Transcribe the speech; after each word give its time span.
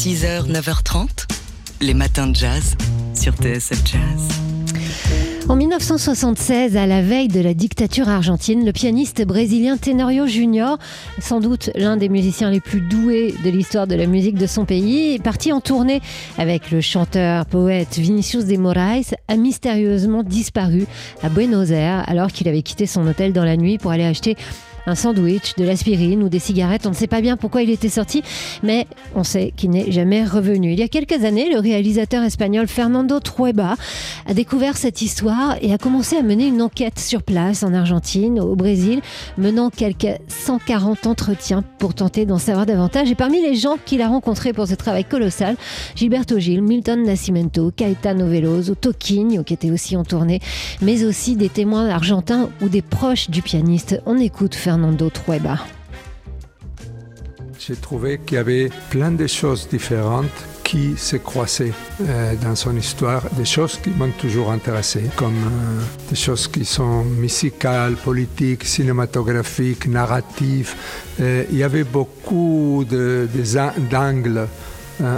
6h, 0.00 0.50
9h30, 0.50 1.26
les 1.82 1.92
matins 1.92 2.26
de 2.26 2.34
jazz 2.34 2.74
sur 3.14 3.34
TSF 3.34 3.82
Jazz. 3.84 4.28
En 5.50 5.56
1976, 5.56 6.74
à 6.78 6.86
la 6.86 7.02
veille 7.02 7.28
de 7.28 7.40
la 7.40 7.52
dictature 7.52 8.08
argentine, 8.08 8.64
le 8.64 8.72
pianiste 8.72 9.26
brésilien 9.26 9.76
Tenorio 9.76 10.26
Junior, 10.26 10.78
sans 11.18 11.40
doute 11.40 11.68
l'un 11.74 11.98
des 11.98 12.08
musiciens 12.08 12.50
les 12.50 12.60
plus 12.60 12.80
doués 12.80 13.34
de 13.44 13.50
l'histoire 13.50 13.86
de 13.86 13.94
la 13.94 14.06
musique 14.06 14.38
de 14.38 14.46
son 14.46 14.64
pays, 14.64 15.16
est 15.16 15.22
parti 15.22 15.52
en 15.52 15.60
tournée 15.60 16.00
avec 16.38 16.70
le 16.70 16.80
chanteur 16.80 17.44
poète 17.44 17.98
Vinicius 17.98 18.46
de 18.46 18.56
Moraes, 18.56 19.14
a 19.28 19.36
mystérieusement 19.36 20.22
disparu 20.22 20.86
à 21.22 21.28
Buenos 21.28 21.72
Aires 21.72 22.04
alors 22.06 22.28
qu'il 22.32 22.48
avait 22.48 22.62
quitté 22.62 22.86
son 22.86 23.06
hôtel 23.06 23.34
dans 23.34 23.44
la 23.44 23.58
nuit 23.58 23.76
pour 23.76 23.90
aller 23.90 24.06
acheter 24.06 24.38
un 24.86 24.94
sandwich, 24.94 25.54
de 25.56 25.64
l'aspirine 25.64 26.22
ou 26.22 26.28
des 26.28 26.38
cigarettes. 26.38 26.86
On 26.86 26.90
ne 26.90 26.94
sait 26.94 27.06
pas 27.06 27.20
bien 27.20 27.36
pourquoi 27.36 27.62
il 27.62 27.70
était 27.70 27.88
sorti, 27.88 28.22
mais 28.62 28.86
on 29.14 29.24
sait 29.24 29.52
qu'il 29.56 29.70
n'est 29.70 29.90
jamais 29.92 30.24
revenu. 30.24 30.72
Il 30.72 30.78
y 30.78 30.82
a 30.82 30.88
quelques 30.88 31.24
années, 31.24 31.50
le 31.52 31.60
réalisateur 31.60 32.24
espagnol 32.24 32.66
Fernando 32.66 33.20
Trueba 33.20 33.76
a 34.26 34.34
découvert 34.34 34.76
cette 34.76 35.02
histoire 35.02 35.56
et 35.60 35.72
a 35.72 35.78
commencé 35.78 36.16
à 36.16 36.22
mener 36.22 36.46
une 36.46 36.62
enquête 36.62 36.98
sur 36.98 37.22
place 37.22 37.62
en 37.62 37.74
Argentine, 37.74 38.40
au 38.40 38.56
Brésil, 38.56 39.00
menant 39.38 39.70
quelques 39.70 40.18
140 40.28 41.06
entretiens 41.06 41.62
pour 41.78 41.94
tenter 41.94 42.26
d'en 42.26 42.38
savoir 42.38 42.66
davantage. 42.66 43.10
Et 43.10 43.14
parmi 43.14 43.40
les 43.40 43.54
gens 43.54 43.76
qu'il 43.84 44.02
a 44.02 44.08
rencontrés 44.08 44.52
pour 44.52 44.66
ce 44.66 44.74
travail 44.74 45.04
colossal, 45.04 45.56
Gilberto 45.94 46.38
Gil, 46.38 46.62
Milton 46.62 47.04
Nascimento, 47.04 47.70
Caetano 47.74 48.26
Veloso, 48.26 48.74
Toquinho, 48.74 49.44
qui 49.44 49.54
était 49.54 49.70
aussi 49.70 49.96
en 49.96 50.04
tournée, 50.04 50.40
mais 50.80 51.04
aussi 51.04 51.36
des 51.36 51.48
témoins 51.48 51.88
argentins 51.88 52.48
ou 52.60 52.68
des 52.68 52.82
proches 52.82 53.30
du 53.30 53.42
pianiste. 53.42 54.00
On 54.06 54.18
écoute 54.18 54.54
Fernando 54.54 54.79
Trueba. 55.10 55.58
J'ai 57.58 57.76
trouvé 57.76 58.18
qu'il 58.18 58.36
y 58.36 58.40
avait 58.40 58.70
plein 58.90 59.10
de 59.10 59.26
choses 59.26 59.68
différentes 59.68 60.46
qui 60.70 60.94
se 60.96 61.16
croisaient 61.16 61.72
euh, 62.08 62.34
dans 62.42 62.54
son 62.54 62.76
histoire, 62.76 63.22
des 63.36 63.44
choses 63.44 63.78
qui 63.82 63.90
m'ont 63.90 64.12
toujours 64.12 64.52
intéressé, 64.52 65.02
comme 65.16 65.34
euh, 65.34 65.82
des 66.08 66.14
choses 66.16 66.46
qui 66.46 66.64
sont 66.64 67.02
musicales, 67.02 67.96
politiques, 67.96 68.64
cinématographiques, 68.64 69.88
narratives. 69.88 70.74
Euh, 71.20 71.44
il 71.50 71.58
y 71.58 71.64
avait 71.64 71.84
beaucoup 71.84 72.84
d'angles 72.88 74.46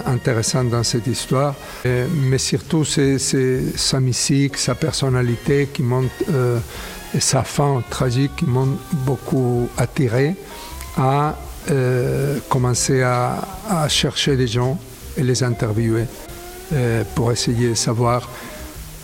intéressants 0.06 0.64
dans 0.64 0.84
cette 0.84 1.08
histoire, 1.08 1.56
mais 1.84 2.38
surtout 2.38 2.84
c'est, 2.84 3.18
sa 3.18 3.98
musique, 3.98 4.56
sa 4.56 4.76
personnalité 4.76 5.68
qui 5.72 5.82
m'ont, 5.82 6.08
sa 7.18 7.42
fin 7.42 7.82
tragique 7.90 8.42
m'ont 8.46 8.78
beaucoup 8.92 9.68
attiré 9.76 10.34
à 10.96 11.36
euh, 11.70 12.38
commencer 12.48 13.02
à, 13.02 13.46
à 13.68 13.88
chercher 13.88 14.36
des 14.36 14.46
gens 14.46 14.78
et 15.16 15.22
les 15.22 15.42
interviewer 15.42 16.06
euh, 16.72 17.04
pour 17.14 17.30
essayer 17.32 17.70
de 17.70 17.74
savoir 17.74 18.28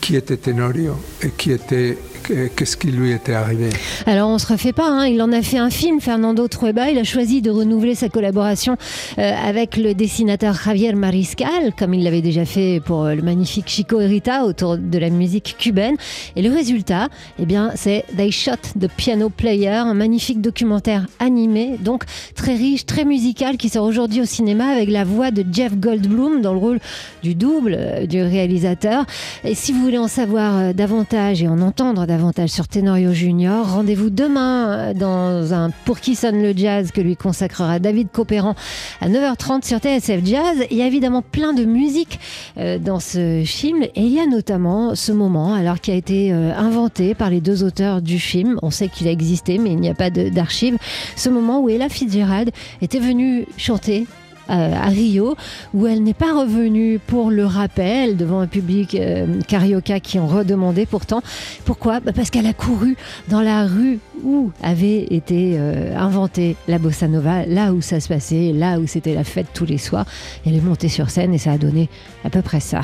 qui 0.00 0.16
était 0.16 0.36
Tenorio 0.36 0.96
et 1.22 1.30
qui 1.30 1.52
était, 1.52 1.98
qu'est-ce 2.28 2.76
qui 2.76 2.88
lui 2.88 3.12
était 3.12 3.32
arrivé? 3.32 3.70
Alors 4.06 4.28
on 4.28 4.38
se 4.38 4.46
refait 4.46 4.72
pas, 4.72 4.88
hein. 4.88 5.06
il 5.06 5.20
en 5.22 5.32
a 5.32 5.42
fait 5.42 5.58
un 5.58 5.70
film, 5.70 6.00
Fernando 6.00 6.46
Trueba. 6.48 6.90
Il 6.90 6.98
a 6.98 7.04
choisi 7.04 7.42
de 7.42 7.50
renouveler 7.50 7.94
sa 7.94 8.08
collaboration 8.08 8.76
euh, 9.18 9.32
avec 9.44 9.76
le 9.76 9.94
dessinateur 9.94 10.54
Javier 10.54 10.92
Mariscal, 10.92 11.72
comme 11.78 11.94
il 11.94 12.04
l'avait 12.04 12.22
déjà 12.22 12.44
fait 12.44 12.80
pour 12.84 13.04
euh, 13.04 13.14
le 13.14 13.22
magnifique 13.22 13.68
Chico 13.68 14.00
Erita 14.00 14.44
autour 14.44 14.76
de 14.76 14.98
la 14.98 15.10
musique 15.10 15.56
cubaine. 15.58 15.96
Et 16.36 16.42
le 16.42 16.50
résultat, 16.50 17.08
eh 17.38 17.46
bien, 17.46 17.72
c'est 17.74 18.04
They 18.16 18.30
Shot 18.30 18.78
the 18.78 18.88
Piano 18.88 19.30
Player, 19.30 19.68
un 19.68 19.94
magnifique 19.94 20.40
documentaire 20.40 21.06
animé, 21.18 21.76
donc 21.80 22.04
très 22.34 22.54
riche, 22.54 22.86
très 22.86 23.04
musical, 23.04 23.56
qui 23.56 23.68
sort 23.68 23.84
aujourd'hui 23.84 24.20
au 24.20 24.26
cinéma 24.26 24.66
avec 24.66 24.90
la 24.90 25.04
voix 25.04 25.30
de 25.30 25.44
Jeff 25.50 25.76
Goldblum 25.76 26.42
dans 26.42 26.52
le 26.52 26.58
rôle 26.58 26.78
du 27.22 27.34
double 27.34 27.76
euh, 27.78 28.06
du 28.06 28.22
réalisateur. 28.22 29.04
Et 29.44 29.54
si 29.54 29.72
vous 29.72 29.82
voulez 29.82 29.98
en 29.98 30.08
savoir 30.08 30.74
davantage 30.74 31.42
et 31.42 31.48
en 31.48 31.60
entendre 31.60 32.06
davantage 32.06 32.17
sur 32.48 32.66
Tenorio 32.66 33.12
Junior, 33.12 33.74
rendez-vous 33.74 34.10
demain 34.10 34.68
euh, 34.68 34.94
dans 34.94 35.54
un 35.54 35.70
Pour 35.84 36.00
qui 36.00 36.16
sonne 36.16 36.42
le 36.42 36.52
jazz 36.56 36.90
que 36.90 37.00
lui 37.00 37.16
consacrera 37.16 37.78
David 37.78 38.08
Copéran 38.10 38.54
à 39.00 39.08
9h30 39.08 39.64
sur 39.64 39.78
TSF 39.78 40.24
Jazz. 40.24 40.66
Il 40.70 40.76
y 40.76 40.82
a 40.82 40.86
évidemment 40.86 41.22
plein 41.22 41.52
de 41.52 41.64
musique 41.64 42.18
euh, 42.56 42.78
dans 42.78 42.98
ce 42.98 43.44
film 43.46 43.82
et 43.82 43.92
il 43.96 44.12
y 44.12 44.18
a 44.18 44.26
notamment 44.26 44.94
ce 44.94 45.12
moment 45.12 45.54
alors 45.54 45.80
qui 45.80 45.90
a 45.92 45.94
été 45.94 46.32
euh, 46.32 46.52
inventé 46.56 47.14
par 47.14 47.30
les 47.30 47.40
deux 47.40 47.62
auteurs 47.62 48.02
du 48.02 48.18
film. 48.18 48.58
On 48.62 48.70
sait 48.70 48.88
qu'il 48.88 49.06
a 49.06 49.12
existé 49.12 49.58
mais 49.58 49.70
il 49.70 49.78
n'y 49.78 49.88
a 49.88 49.94
pas 49.94 50.10
d'archives. 50.10 50.76
Ce 51.14 51.28
moment 51.28 51.60
où 51.60 51.68
Ella 51.68 51.88
Fitzgerald 51.88 52.50
était 52.82 53.00
venue 53.00 53.46
chanter 53.56 54.06
à 54.48 54.88
Rio, 54.88 55.36
où 55.74 55.86
elle 55.86 56.02
n'est 56.02 56.14
pas 56.14 56.38
revenue 56.38 56.98
pour 57.06 57.30
le 57.30 57.44
rappel 57.44 58.16
devant 58.16 58.40
un 58.40 58.46
public 58.46 58.94
euh, 58.94 59.40
carioca 59.46 60.00
qui 60.00 60.18
en 60.18 60.26
redemandait 60.26 60.86
pourtant. 60.86 61.22
Pourquoi? 61.64 62.00
Bah, 62.00 62.12
Parce 62.14 62.30
qu'elle 62.30 62.46
a 62.46 62.52
couru 62.52 62.96
dans 63.28 63.40
la 63.40 63.66
rue 63.66 63.98
où 64.24 64.50
avait 64.62 65.04
été 65.10 65.56
euh, 65.58 65.96
inventée 65.96 66.56
la 66.66 66.78
bossa 66.78 67.08
nova, 67.08 67.46
là 67.46 67.72
où 67.72 67.80
ça 67.80 68.00
se 68.00 68.08
passait, 68.08 68.52
là 68.52 68.78
où 68.80 68.86
c'était 68.86 69.14
la 69.14 69.24
fête 69.24 69.48
tous 69.54 69.66
les 69.66 69.78
soirs. 69.78 70.06
Elle 70.46 70.54
est 70.54 70.60
montée 70.60 70.88
sur 70.88 71.10
scène 71.10 71.34
et 71.34 71.38
ça 71.38 71.52
a 71.52 71.58
donné 71.58 71.88
à 72.24 72.30
peu 72.30 72.42
près 72.42 72.60
ça. 72.60 72.82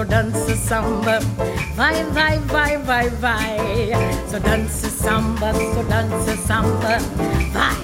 So 0.00 0.06
dance 0.06 0.46
dansa 0.46 0.56
samba. 0.56 1.18
Vai, 1.76 2.02
vai, 2.04 2.38
vai, 2.46 2.78
vai, 2.78 3.10
vai. 3.10 3.58
Så 4.30 4.40
dansa 4.40 4.88
samba, 4.88 5.52
dance 5.52 5.82
dansa 5.90 6.36
samba. 6.46 6.98
Vai. 7.52 7.76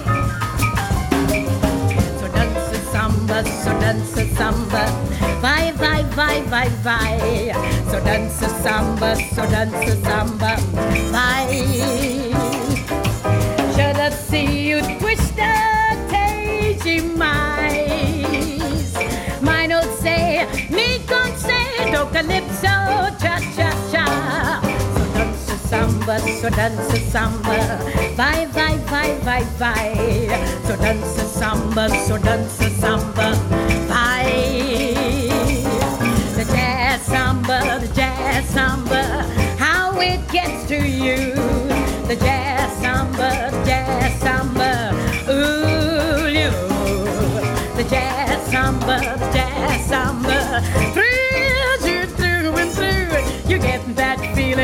dance 2.17 2.27
dansa 2.33 2.91
samba, 2.91 3.43
so 3.43 3.69
dance 3.79 4.25
dansa 4.25 4.35
samba. 4.35 4.85
Vai, 5.41 5.71
vai, 5.73 6.03
vai, 6.15 6.41
vai, 6.41 6.69
vai. 6.81 7.19
Så 7.87 8.01
dansa 8.01 8.49
samba, 8.63 9.15
dance 9.15 9.45
dansa 9.51 9.95
samba. 10.01 10.55
Vai. 11.11 12.26
Samba, 26.07 26.19
so 26.39 26.49
dance 26.49 26.93
a 26.93 26.99
samba. 27.11 27.79
Vai, 28.15 28.45
vai, 28.47 28.77
vai, 28.77 29.19
vai, 29.23 29.43
vai. 29.57 29.93
So 30.65 30.77
dance 30.77 31.19
a 31.19 31.25
samba, 31.25 31.89
so 31.89 32.17
dance 32.17 32.63
a 32.63 32.69
samba. 32.69 33.35
Vai. 33.87 34.93
The 36.35 36.45
jazz 36.45 37.01
samba, 37.01 37.79
the 37.79 37.87
jazz 37.93 38.45
samba, 38.45 39.25
how 39.57 39.99
it 39.99 40.25
gets 40.31 40.65
to 40.67 40.75
you. 40.75 41.33
The 42.07 42.15
jazz 42.15 42.71
samba, 42.81 43.51
the 43.51 43.65
jazz 43.65 44.13
samba, 44.21 44.76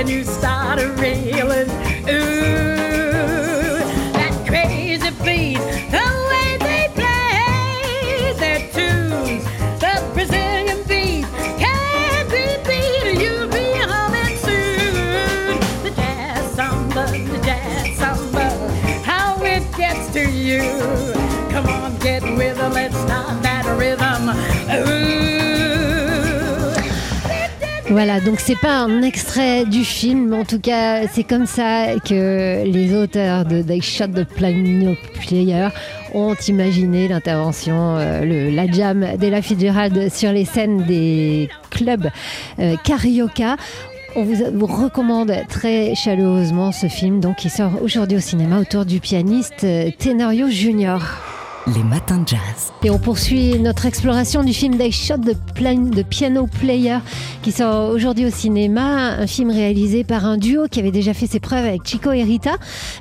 when 0.03 0.12
you 0.12 0.24
started 0.25 1.00
reeling. 1.00 1.69
Ooh. 2.09 2.43
Voilà, 27.93 28.19
donc 28.19 28.40
c'est 28.40 28.59
pas 28.59 28.79
un 28.79 29.03
extrait 29.03 29.66
du 29.66 29.85
film, 29.85 30.29
mais 30.29 30.37
en 30.37 30.45
tout 30.45 30.59
cas, 30.59 31.05
c'est 31.07 31.23
comme 31.23 31.45
ça 31.45 31.93
que 32.03 32.63
les 32.66 32.95
auteurs 32.95 33.45
de 33.45 33.61
They 33.61 33.84
Shot 33.84 34.07
the 34.07 34.23
Piano 34.23 34.95
Player 35.22 35.67
ont 36.16 36.34
imaginé 36.47 37.07
l'intervention, 37.07 37.97
euh, 37.99 38.49
la 38.49 38.66
jam 38.66 39.05
d'Ella 39.19 39.43
Fitzgerald 39.43 40.11
sur 40.11 40.31
les 40.31 40.43
scènes 40.43 40.85
des 40.85 41.49
clubs 41.69 42.09
euh, 42.57 42.75
carioca. 42.84 43.57
On 44.16 44.23
vous, 44.23 44.37
vous 44.51 44.66
recommande 44.66 45.31
très 45.47 45.93
chaleureusement 45.93 46.72
ce 46.72 46.87
film 46.87 47.19
donc, 47.19 47.35
qui 47.35 47.51
sort 47.51 47.73
aujourd'hui 47.84 48.17
au 48.17 48.22
cinéma 48.22 48.59
autour 48.59 48.85
du 48.85 48.99
pianiste 49.01 49.66
euh, 49.66 49.91
Tenorio 49.99 50.47
Junior. 50.49 51.33
Les 51.66 51.84
matins 51.84 52.18
de 52.18 52.28
jazz. 52.28 52.74
Et 52.84 52.90
on 52.90 53.00
poursuit 53.00 53.58
notre 53.58 53.86
exploration 53.86 54.44
du 54.44 54.54
film 54.54 54.78
They 54.78 54.92
Shot 54.92 55.20
the, 55.20 55.38
Plan- 55.56 55.90
the 55.92 56.04
Piano 56.04 56.46
Player 56.46 56.98
qui 57.42 57.54
sort 57.54 57.90
aujourd'hui 57.92 58.26
au 58.26 58.30
cinéma, 58.30 59.14
un 59.18 59.28
film 59.28 59.50
réalisé 59.50 60.04
par 60.04 60.26
un 60.26 60.38
duo 60.38 60.66
qui 60.70 60.82
avait 60.82 60.92
déjà 60.92 61.14
fait 61.14 61.26
ses 61.26 61.40
preuves 61.40 61.66
avec 61.66 61.86
Chico 61.86 62.12
et 62.12 62.24
Rita, 62.24 62.56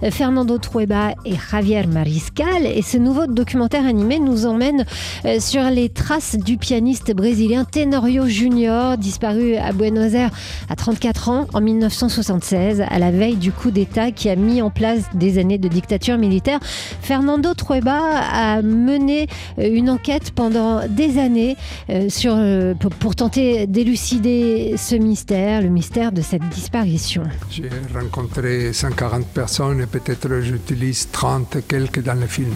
euh, 0.05 0.13
Fernando 0.13 0.59
Trueba 0.59 1.11
et 1.25 1.35
Javier 1.51 1.85
Mariscal. 1.89 2.67
Et 2.67 2.83
ce 2.83 2.99
nouveau 2.99 3.27
documentaire 3.27 3.85
animé 3.85 4.21
nous 4.21 4.47
emmène 4.47 4.85
euh, 5.25 5.41
sur 5.41 5.63
les 5.65 5.89
traces 5.89 6.37
du 6.37 6.57
pianiste 6.57 7.13
brésilien 7.17 7.65
Tenorio 7.65 8.27
Junior, 8.27 8.97
disparu 8.97 9.57
à 9.57 9.73
Buenos 9.73 10.15
Aires 10.15 10.31
à 10.71 10.77
34 10.77 11.29
ans 11.31 11.47
en 11.53 11.61
1976, 11.61 12.81
à 12.89 12.99
la 13.01 13.11
veille 13.11 13.37
du 13.37 13.51
coup 13.51 13.73
d'État 13.73 14.13
qui 14.13 14.29
a 14.29 14.37
mis 14.37 14.63
en 14.63 14.71
place 14.71 15.03
des 15.15 15.39
années 15.39 15.59
de 15.59 15.67
dictature 15.69 16.17
militaire. 16.17 16.61
Fernando 17.01 17.55
Trueba 17.55 17.99
a 17.99 18.52
mené 18.61 19.29
euh, 19.59 19.69
une 19.73 19.89
enquête 19.89 20.33
pendant 20.33 20.87
des 20.89 21.19
années 21.19 21.57
euh, 21.89 22.09
sur, 22.09 22.35
euh, 22.37 22.75
pour, 22.75 23.15
tenter 23.15 23.67
d'élucider 23.67 24.75
ce 24.77 24.97
mystère, 24.97 25.63
le 25.63 25.69
mystère 25.69 26.13
de 26.13 26.21
cette 26.21 26.47
disparition. 26.51 27.23
J'ai 27.51 27.71
rencontré 27.95 28.73
140 28.73 29.27
personnes 29.29 29.81
et 29.81 29.87
peut-être 29.87 30.41
j'utilise 30.41 31.09
30 31.11 31.57
et 31.57 31.63
quelques 31.63 32.03
dans 32.03 32.19
le 32.19 32.27
film. 32.27 32.55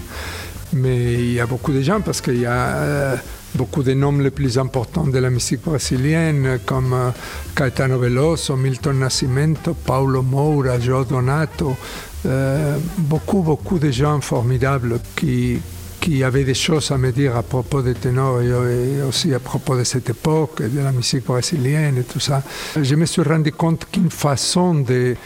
Mais 0.73 1.15
il 1.15 1.33
y 1.35 1.41
a 1.41 1.47
beaucoup 1.47 1.73
de 1.73 1.81
gens 1.81 2.01
parce 2.01 2.21
qu'il 2.21 2.41
y 2.41 2.47
a 2.47 3.17
beaucoup 3.55 3.85
de 3.85 3.95
noms 3.95 4.19
les 4.19 4.33
plus 4.33 4.59
importants 4.59 5.07
de 5.07 5.19
la 5.19 5.31
musique 5.31 5.63
brésilienne 5.63 6.59
comme 6.67 7.13
Caetano 7.55 7.99
Veloso, 7.99 8.57
Milton 8.57 8.99
Nascimento, 8.99 9.75
Paulo 9.75 10.23
Moura, 10.23 10.81
Joe 10.81 11.07
Donato. 11.07 11.77
Beaucoup, 12.99 13.43
beaucoup 13.43 13.79
de 13.79 13.93
gens 13.93 14.21
formidables 14.21 14.99
qui, 15.15 15.61
qui 16.07 16.23
avaient 16.23 16.45
des 16.45 16.55
choses 16.55 16.93
à 16.93 16.99
me 16.99 17.11
dire 17.11 17.35
à 17.35 17.43
propos 17.43 17.83
de 17.83 17.93
Tenorio 17.93 18.65
et 18.69 19.03
aussi 19.03 19.35
à 19.35 19.41
propos 19.41 19.77
de 19.77 19.83
cette 19.83 20.09
époque, 20.09 20.63
de 20.63 20.79
la 20.81 20.93
musique 20.93 21.25
brésilienne 21.27 21.99
et 21.99 22.05
tout 22.05 22.21
ça. 22.21 22.45
Je 22.81 22.95
me 22.95 23.07
suis 23.07 23.23
rendu 23.23 23.51
compte 23.51 23.87
qu'une 23.91 24.09
façon 24.13 24.75
de, 24.75 25.17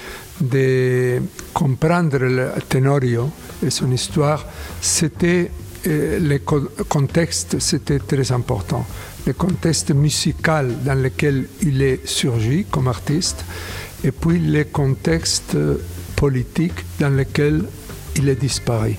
comprendre 1.53 2.17
le 2.17 2.49
Tenorio 2.67 3.29
et 3.62 3.69
son 3.69 3.93
histoire, 3.93 4.47
c'était 4.81 5.50
euh, 5.87 6.19
le 6.19 6.38
co- 6.38 6.71
contexte, 6.88 7.59
c'était 7.59 7.99
très 7.99 8.32
important. 8.32 8.87
Le 9.27 9.35
contexte 9.35 9.91
musical 9.93 10.77
dans 10.82 10.94
lequel 10.99 11.47
il 11.61 11.82
est 11.82 12.06
surgi 12.09 12.65
comme 12.71 12.88
artiste, 12.88 13.44
et 14.03 14.12
puis 14.12 14.38
le 14.38 14.65
contexte 14.65 15.59
politique 16.17 16.87
dans 16.99 17.11
lequel 17.15 17.65
il 18.17 18.31
est 18.31 18.41
disparu. 18.41 18.97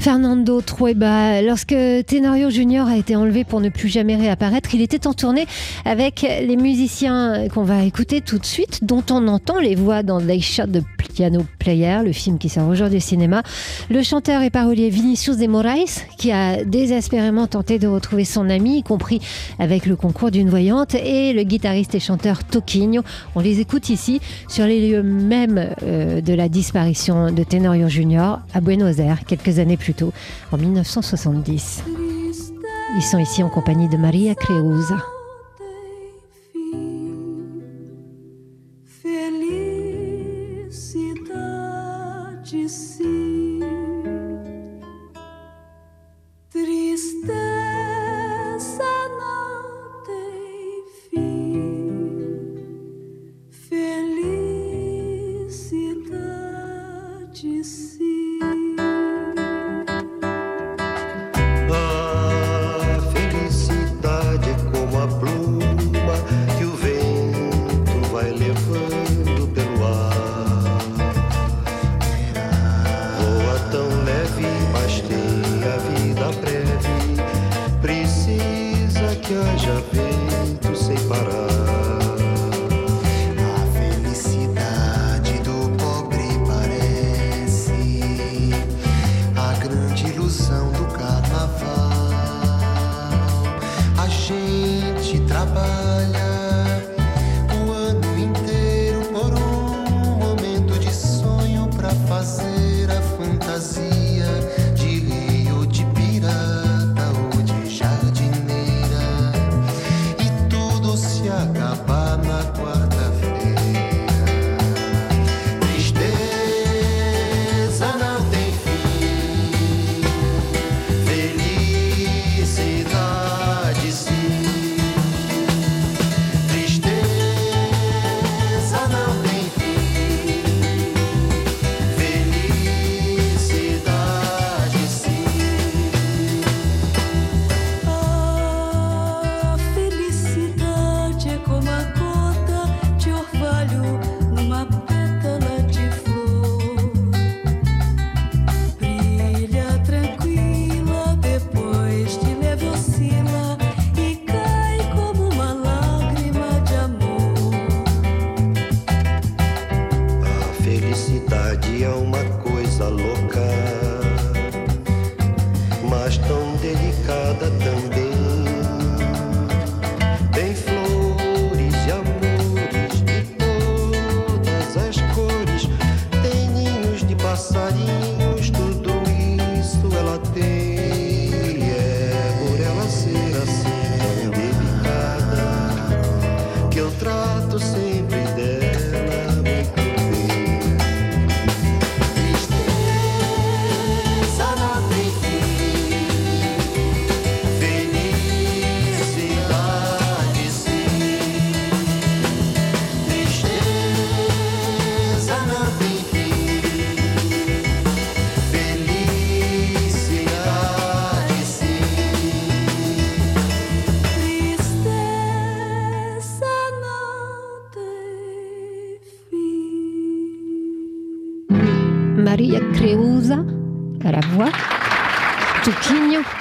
Fernando 0.00 0.62
Trueba, 0.62 1.42
lorsque 1.42 1.76
Tenorio 2.06 2.48
Junior 2.48 2.88
a 2.88 2.96
été 2.96 3.16
enlevé 3.16 3.44
pour 3.44 3.60
ne 3.60 3.68
plus 3.68 3.90
jamais 3.90 4.16
réapparaître, 4.16 4.74
il 4.74 4.80
était 4.80 5.06
en 5.06 5.12
tournée 5.12 5.46
avec 5.84 6.22
les 6.22 6.56
musiciens 6.56 7.48
qu'on 7.52 7.64
va 7.64 7.84
écouter 7.84 8.22
tout 8.22 8.38
de 8.38 8.46
suite, 8.46 8.82
dont 8.82 9.04
on 9.10 9.28
entend 9.28 9.58
les 9.58 9.74
voix 9.74 10.02
dans 10.02 10.18
They 10.18 10.40
Shot 10.40 10.68
the 10.68 10.82
Piano 11.12 11.44
Player, 11.58 11.98
le 12.02 12.12
film 12.12 12.38
qui 12.38 12.48
sort 12.48 12.66
aujourd'hui 12.66 12.96
au 12.96 13.02
cinéma. 13.02 13.42
Le 13.90 14.02
chanteur 14.02 14.40
et 14.40 14.48
parolier 14.48 14.88
Vinicius 14.88 15.36
de 15.36 15.46
Moraes, 15.46 16.06
qui 16.16 16.32
a 16.32 16.64
désespérément 16.64 17.46
tenté 17.46 17.78
de 17.78 17.86
retrouver 17.86 18.24
son 18.24 18.48
ami, 18.48 18.78
y 18.78 18.82
compris 18.82 19.20
avec 19.58 19.84
le 19.84 19.96
concours 19.96 20.30
d'une 20.30 20.48
voyante, 20.48 20.94
et 20.94 21.34
le 21.34 21.42
guitariste 21.42 21.94
et 21.94 22.00
chanteur 22.00 22.42
Toquinho. 22.44 23.02
On 23.34 23.40
les 23.40 23.60
écoute 23.60 23.90
ici 23.90 24.22
sur 24.48 24.64
les 24.64 24.88
lieux 24.88 25.02
mêmes 25.02 25.74
euh, 25.82 26.22
de 26.22 26.32
la 26.32 26.48
disparition 26.48 27.30
de 27.30 27.44
Tenorio 27.44 27.88
Junior 27.88 28.38
à 28.54 28.62
Buenos 28.62 28.98
Aires, 28.98 29.18
quelques 29.26 29.58
années 29.58 29.76
plus 29.76 29.89
en 30.52 30.56
1970. 30.56 31.84
Ils 32.96 33.02
sont 33.02 33.18
ici 33.18 33.42
en 33.42 33.48
compagnie 33.48 33.88
de 33.88 33.96
Maria 33.96 34.34
Creuza. 34.34 34.96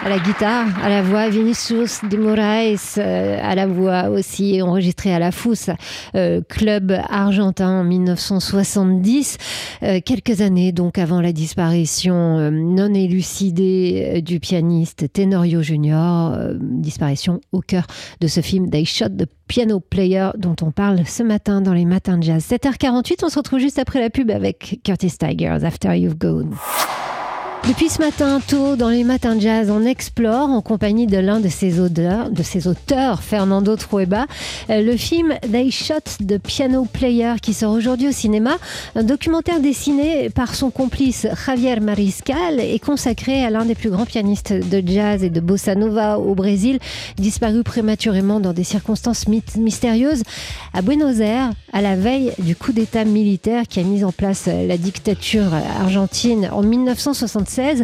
À 0.04 0.10
la 0.10 0.20
guitare, 0.20 0.68
à 0.84 0.90
la 0.90 1.02
voix, 1.02 1.30
Vinicius 1.30 2.02
de 2.10 2.18
Moraes 2.18 2.98
euh, 2.98 3.40
à 3.42 3.56
la 3.56 3.68
voix 3.68 4.10
aussi, 4.10 4.62
enregistré 4.62 5.14
à 5.14 5.20
la 5.20 5.32
Fous, 5.32 5.54
euh, 6.16 6.42
club 6.48 6.92
argentin 7.10 7.82
en 7.82 7.84
1970, 7.84 9.38
euh, 9.84 10.00
quelques 10.06 10.42
années 10.42 10.72
donc 10.72 10.98
avant 10.98 11.22
la 11.22 11.32
disparition 11.32 12.52
non 12.52 12.94
élucidée 12.94 14.22
du 14.22 14.40
pianiste 14.40 15.12
Tenorio 15.12 15.62
Junior, 15.62 16.38
disparition 16.60 17.42
au 17.52 17.62
cœur 17.62 17.86
de 18.22 18.28
ce 18.28 18.42
film 18.42 18.70
They 18.70 18.86
Shot 18.86 19.10
the 19.10 19.28
Piano 19.48 19.80
Player 19.80 20.30
dont 20.38 20.56
on 20.62 20.72
parle 20.72 21.06
ce 21.06 21.24
matin 21.24 21.62
dans 21.62 21.74
les 21.74 21.86
matins 21.86 22.18
de 22.18 22.24
jazz. 22.24 22.46
7h48, 22.50 23.20
on 23.24 23.30
se 23.30 23.38
retrouve 23.38 23.60
juste 23.60 23.80
après 23.80 24.00
la 24.00 24.10
pub 24.10 24.32
avec 24.32 24.80
Curtis 24.84 25.18
Tigers, 25.18 25.64
After 25.64 25.98
You've 25.98 26.18
Gone. 26.18 26.56
Depuis 27.68 27.90
ce 27.90 28.00
matin 28.02 28.40
tôt, 28.46 28.76
dans 28.76 28.90
les 28.90 29.04
matins 29.04 29.40
jazz, 29.40 29.70
on 29.70 29.86
explore 29.86 30.50
en 30.50 30.60
compagnie 30.62 31.06
de 31.06 31.18
l'un 31.18 31.40
de 31.40 31.50
ses 31.50 31.80
auteurs, 31.80 32.30
auteurs 32.66 33.22
Fernando 33.22 33.76
Trueba, 33.76 34.26
euh, 34.72 34.82
le 34.82 34.98
film 34.98 35.36
They 35.52 35.70
Shot 35.70 36.24
the 36.28 36.40
Piano 36.40 36.86
Player 36.92 37.34
qui 37.40 37.54
sort 37.54 37.72
aujourd'hui 37.74 38.08
au 38.08 38.12
cinéma. 38.12 38.58
Un 38.96 39.04
documentaire 39.04 39.60
dessiné 39.60 40.32
par 40.32 40.56
son 40.56 40.72
complice 40.72 41.28
Javier 41.46 41.80
Mariscal 41.80 42.60
et 42.60 42.80
consacré 42.80 43.46
à 43.46 43.52
l'un 43.52 43.66
des 43.66 43.76
plus 43.76 43.92
grands 43.92 44.06
pianistes 44.06 44.52
de 44.52 44.84
jazz 44.86 45.24
et 45.24 45.30
de 45.30 45.40
bossa 45.40 45.76
nova 45.76 46.18
au 46.18 46.34
Brésil, 46.34 46.80
disparu 47.18 47.62
prématurément 47.64 48.40
dans 48.40 48.54
des 48.54 48.64
circonstances 48.64 49.28
my- 49.28 49.44
mystérieuses 49.58 50.24
à 50.74 50.82
Buenos 50.82 51.20
Aires, 51.20 51.52
à 51.72 51.82
la 51.82 51.96
veille 51.96 52.32
du 52.40 52.56
coup 52.56 52.72
d'État 52.72 53.06
militaire 53.06 53.68
qui 53.68 53.80
a 53.80 53.84
mis 53.84 54.04
en 54.04 54.12
place 54.12 54.48
la 54.48 54.78
dictature 54.78 55.54
argentine 55.80 56.50
en 56.52 56.64
1976. 57.50 57.84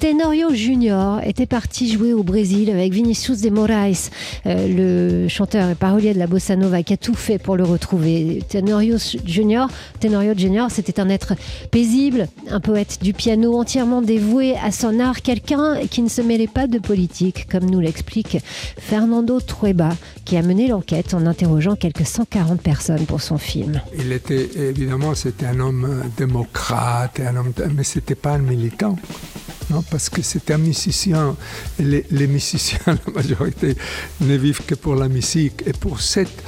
Tenorio 0.00 0.52
Junior 0.52 1.20
était 1.24 1.46
parti 1.46 1.90
jouer 1.90 2.12
au 2.12 2.22
Brésil 2.22 2.70
avec 2.70 2.92
Vinicius 2.92 3.40
de 3.40 3.50
Moraes, 3.50 4.10
euh, 4.44 5.22
le 5.22 5.28
chanteur 5.28 5.70
et 5.70 5.74
parolier 5.74 6.12
de 6.12 6.18
la 6.18 6.26
bossa 6.26 6.54
nova 6.54 6.82
qui 6.82 6.92
a 6.92 6.96
tout 6.96 7.14
fait 7.14 7.38
pour 7.38 7.56
le 7.56 7.64
retrouver. 7.64 8.42
Tenorio 8.48 8.96
Junior, 9.24 9.68
Tenorio 10.00 10.34
Junior, 10.36 10.70
c'était 10.70 11.00
un 11.00 11.08
être 11.08 11.34
paisible, 11.70 12.28
un 12.50 12.60
poète 12.60 12.98
du 13.02 13.14
piano 13.14 13.58
entièrement 13.58 14.02
dévoué 14.02 14.54
à 14.62 14.70
son 14.70 15.00
art, 15.00 15.22
quelqu'un 15.22 15.86
qui 15.90 16.02
ne 16.02 16.08
se 16.08 16.20
mêlait 16.20 16.46
pas 16.46 16.66
de 16.66 16.78
politique, 16.78 17.48
comme 17.48 17.64
nous 17.64 17.80
l'explique 17.80 18.38
Fernando 18.78 19.40
Trueba, 19.40 19.90
qui 20.24 20.36
a 20.36 20.42
mené 20.42 20.68
l'enquête 20.68 21.14
en 21.14 21.24
interrogeant 21.26 21.76
quelques 21.76 22.06
140 22.06 22.60
personnes 22.60 23.06
pour 23.06 23.22
son 23.22 23.38
film. 23.38 23.80
Il 23.98 24.12
était 24.12 24.48
évidemment 24.56 25.14
c'était 25.14 25.46
un 25.46 25.60
homme 25.60 25.84
euh, 25.84 26.04
démocrate, 26.16 27.20
un 27.20 27.36
homme, 27.36 27.52
mais 27.74 27.84
c'était 27.84 28.14
pas 28.14 28.32
un 28.32 28.38
militant, 28.38 28.95
non, 29.70 29.82
parce 29.90 30.08
que 30.08 30.22
c'était 30.22 30.54
un 30.54 30.58
musicien. 30.58 31.36
Les, 31.80 32.04
les 32.10 32.26
musiciens, 32.28 32.78
la 32.86 33.12
majorité, 33.12 33.76
ne 34.20 34.36
vivent 34.36 34.62
que 34.64 34.74
pour 34.76 34.94
la 34.94 35.08
musique 35.08 35.62
et 35.66 35.72
pour 35.72 36.00
cette. 36.00 36.42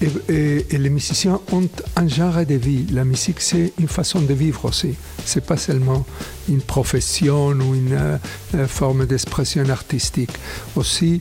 Et, 0.00 0.08
et- 0.32 0.66
et 0.74 0.78
les 0.78 0.90
musiciens 0.90 1.40
ont 1.52 1.68
un 1.96 2.06
genre 2.06 2.44
de 2.46 2.54
vie. 2.54 2.86
La 2.92 3.04
musique, 3.04 3.40
c'est 3.40 3.72
une 3.80 3.88
façon 3.88 4.20
de 4.20 4.32
vivre 4.34 4.66
aussi. 4.66 4.94
C'est 5.24 5.44
pas 5.44 5.56
seulement 5.56 6.04
une 6.48 6.60
profession 6.60 7.48
ou 7.48 7.74
une 7.74 7.92
euh, 7.94 8.16
euh, 8.54 8.66
forme 8.68 9.06
d'expression 9.06 9.68
artistique. 9.70 10.30
Aussi, 10.76 11.20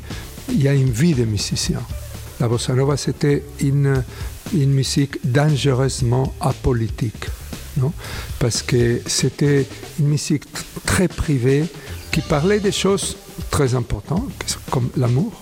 il 0.49 0.61
y 0.61 0.67
a 0.67 0.73
une 0.75 0.91
vie 0.91 1.13
de 1.15 1.23
musicien. 1.25 1.81
La 2.39 2.47
bossa 2.49 2.73
nova, 2.73 2.97
c'était 2.97 3.43
une, 3.61 4.03
une 4.53 4.73
musique 4.73 5.17
dangereusement 5.23 6.35
apolitique, 6.41 7.25
non? 7.77 7.91
Parce 8.39 8.61
que 8.61 9.01
c'était 9.05 9.65
une 9.99 10.07
musique 10.07 10.45
très 10.85 11.07
privée 11.07 11.65
qui 12.11 12.21
parlait 12.21 12.59
des 12.59 12.71
choses 12.71 13.17
très 13.49 13.75
importantes, 13.75 14.57
comme 14.71 14.89
l'amour, 14.95 15.33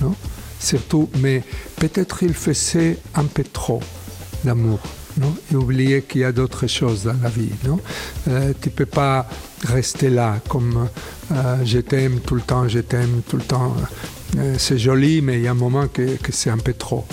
non? 0.00 0.14
Surtout, 0.60 1.08
mais 1.20 1.44
peut-être 1.76 2.22
il 2.22 2.34
faisait 2.34 2.98
un 3.14 3.24
peu 3.24 3.44
trop 3.44 3.80
d'amour. 4.44 4.80
Non? 5.16 5.34
Et 5.52 5.56
oublier 5.56 6.02
qu'il 6.02 6.20
y 6.20 6.24
a 6.24 6.32
d'autres 6.32 6.66
choses 6.66 7.04
dans 7.04 7.16
la 7.22 7.28
vie. 7.28 7.50
Non? 7.64 7.80
Euh, 8.28 8.52
tu 8.60 8.68
ne 8.68 8.74
peux 8.74 8.86
pas 8.86 9.28
rester 9.66 10.10
là 10.10 10.40
comme 10.48 10.88
euh, 11.32 11.56
je 11.64 11.78
t'aime 11.78 12.20
tout 12.20 12.34
le 12.34 12.40
temps, 12.40 12.68
je 12.68 12.80
t'aime 12.80 13.22
tout 13.28 13.36
le 13.36 13.42
temps. 13.42 13.74
Euh, 14.36 14.54
c'est 14.58 14.78
joli, 14.78 15.22
mais 15.22 15.38
il 15.38 15.42
y 15.42 15.48
a 15.48 15.52
un 15.52 15.54
moment 15.54 15.86
que, 15.88 16.06
c'est 16.30 16.50
un 16.50 16.58
peu 16.58 16.74
trop. 16.74 17.04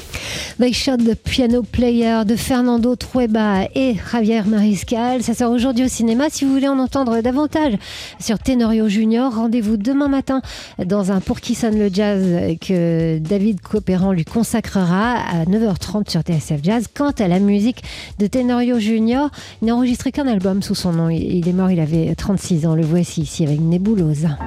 Shot 0.71 0.97
the 0.97 1.15
Piano 1.15 1.63
Player 1.63 2.23
de 2.25 2.35
Fernando 2.35 2.95
Trueba 2.95 3.63
et 3.73 3.95
Javier 4.11 4.41
Mariscal. 4.45 5.23
Ça 5.23 5.33
sort 5.33 5.51
aujourd'hui 5.51 5.85
au 5.85 5.87
cinéma. 5.87 6.25
Si 6.29 6.43
vous 6.43 6.51
voulez 6.51 6.67
en 6.67 6.79
entendre 6.79 7.21
davantage 7.21 7.73
sur 8.19 8.39
Tenorio 8.39 8.89
Junior, 8.89 9.33
rendez-vous 9.33 9.77
demain 9.77 10.07
matin 10.07 10.41
dans 10.83 11.11
un 11.11 11.21
Pour 11.21 11.39
qui 11.39 11.55
sonne 11.55 11.79
le 11.79 11.89
jazz 11.91 12.57
que 12.59 13.17
David 13.19 13.61
Copéran 13.61 14.11
lui 14.11 14.25
consacrera 14.25 15.15
à 15.15 15.45
9h30 15.45 16.09
sur 16.09 16.21
TSF 16.21 16.61
Jazz. 16.63 16.85
Quant 16.93 17.11
à 17.11 17.27
la 17.27 17.39
musique 17.39 17.83
de 18.19 18.27
Tenorio 18.27 18.79
Junior, 18.79 19.29
il 19.61 19.67
n'a 19.67 19.75
enregistré 19.75 20.11
qu'un 20.11 20.27
album 20.27 20.61
sous 20.61 20.75
son 20.75 20.91
nom. 20.91 21.09
Il 21.09 21.47
est 21.47 21.53
mort, 21.53 21.71
il 21.71 21.79
avait 21.79 22.13
36 22.15 22.65
ans. 22.65 22.75
Le 22.75 22.83
voici 22.83 23.21
ici 23.21 23.45
avec 23.45 23.61
Nebulosa. 23.61 24.37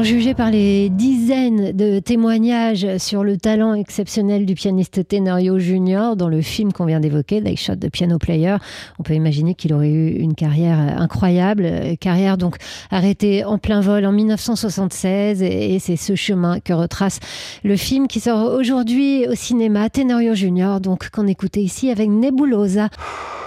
En 0.00 0.02
juger 0.02 0.32
par 0.32 0.50
les 0.50 0.88
dizaines 0.88 1.72
de 1.72 1.98
témoignages 1.98 2.96
sur 2.96 3.22
le 3.22 3.36
talent 3.36 3.74
exceptionnel 3.74 4.46
du 4.46 4.54
pianiste 4.54 5.06
Tenorio 5.06 5.58
Junior 5.58 6.16
dans 6.16 6.30
le 6.30 6.40
film 6.40 6.72
qu'on 6.72 6.86
vient 6.86 7.00
d'évoquer, 7.00 7.42
They 7.42 7.54
Shot 7.58 7.76
the 7.76 7.90
Piano 7.90 8.16
Player, 8.16 8.56
on 8.98 9.02
peut 9.02 9.12
imaginer 9.12 9.54
qu'il 9.54 9.74
aurait 9.74 9.90
eu 9.90 10.08
une 10.12 10.34
carrière 10.34 10.78
incroyable, 10.78 11.64
euh, 11.66 11.96
carrière 11.96 12.38
donc 12.38 12.56
arrêtée 12.90 13.44
en 13.44 13.58
plein 13.58 13.82
vol 13.82 14.06
en 14.06 14.12
1976 14.12 15.42
et, 15.42 15.78
c'est 15.80 15.96
ce 15.96 16.14
chemin 16.14 16.60
que 16.60 16.72
retrace 16.72 17.20
le 17.62 17.76
film 17.76 18.08
qui 18.08 18.20
sort 18.20 18.54
aujourd'hui 18.54 19.26
au 19.28 19.34
cinéma, 19.34 19.90
Tenorio 19.90 20.34
Junior, 20.34 20.80
donc 20.80 21.10
qu'on 21.10 21.26
écoutait 21.26 21.60
ici 21.60 21.90
avec 21.90 22.08
Nebulosa. 22.08 22.88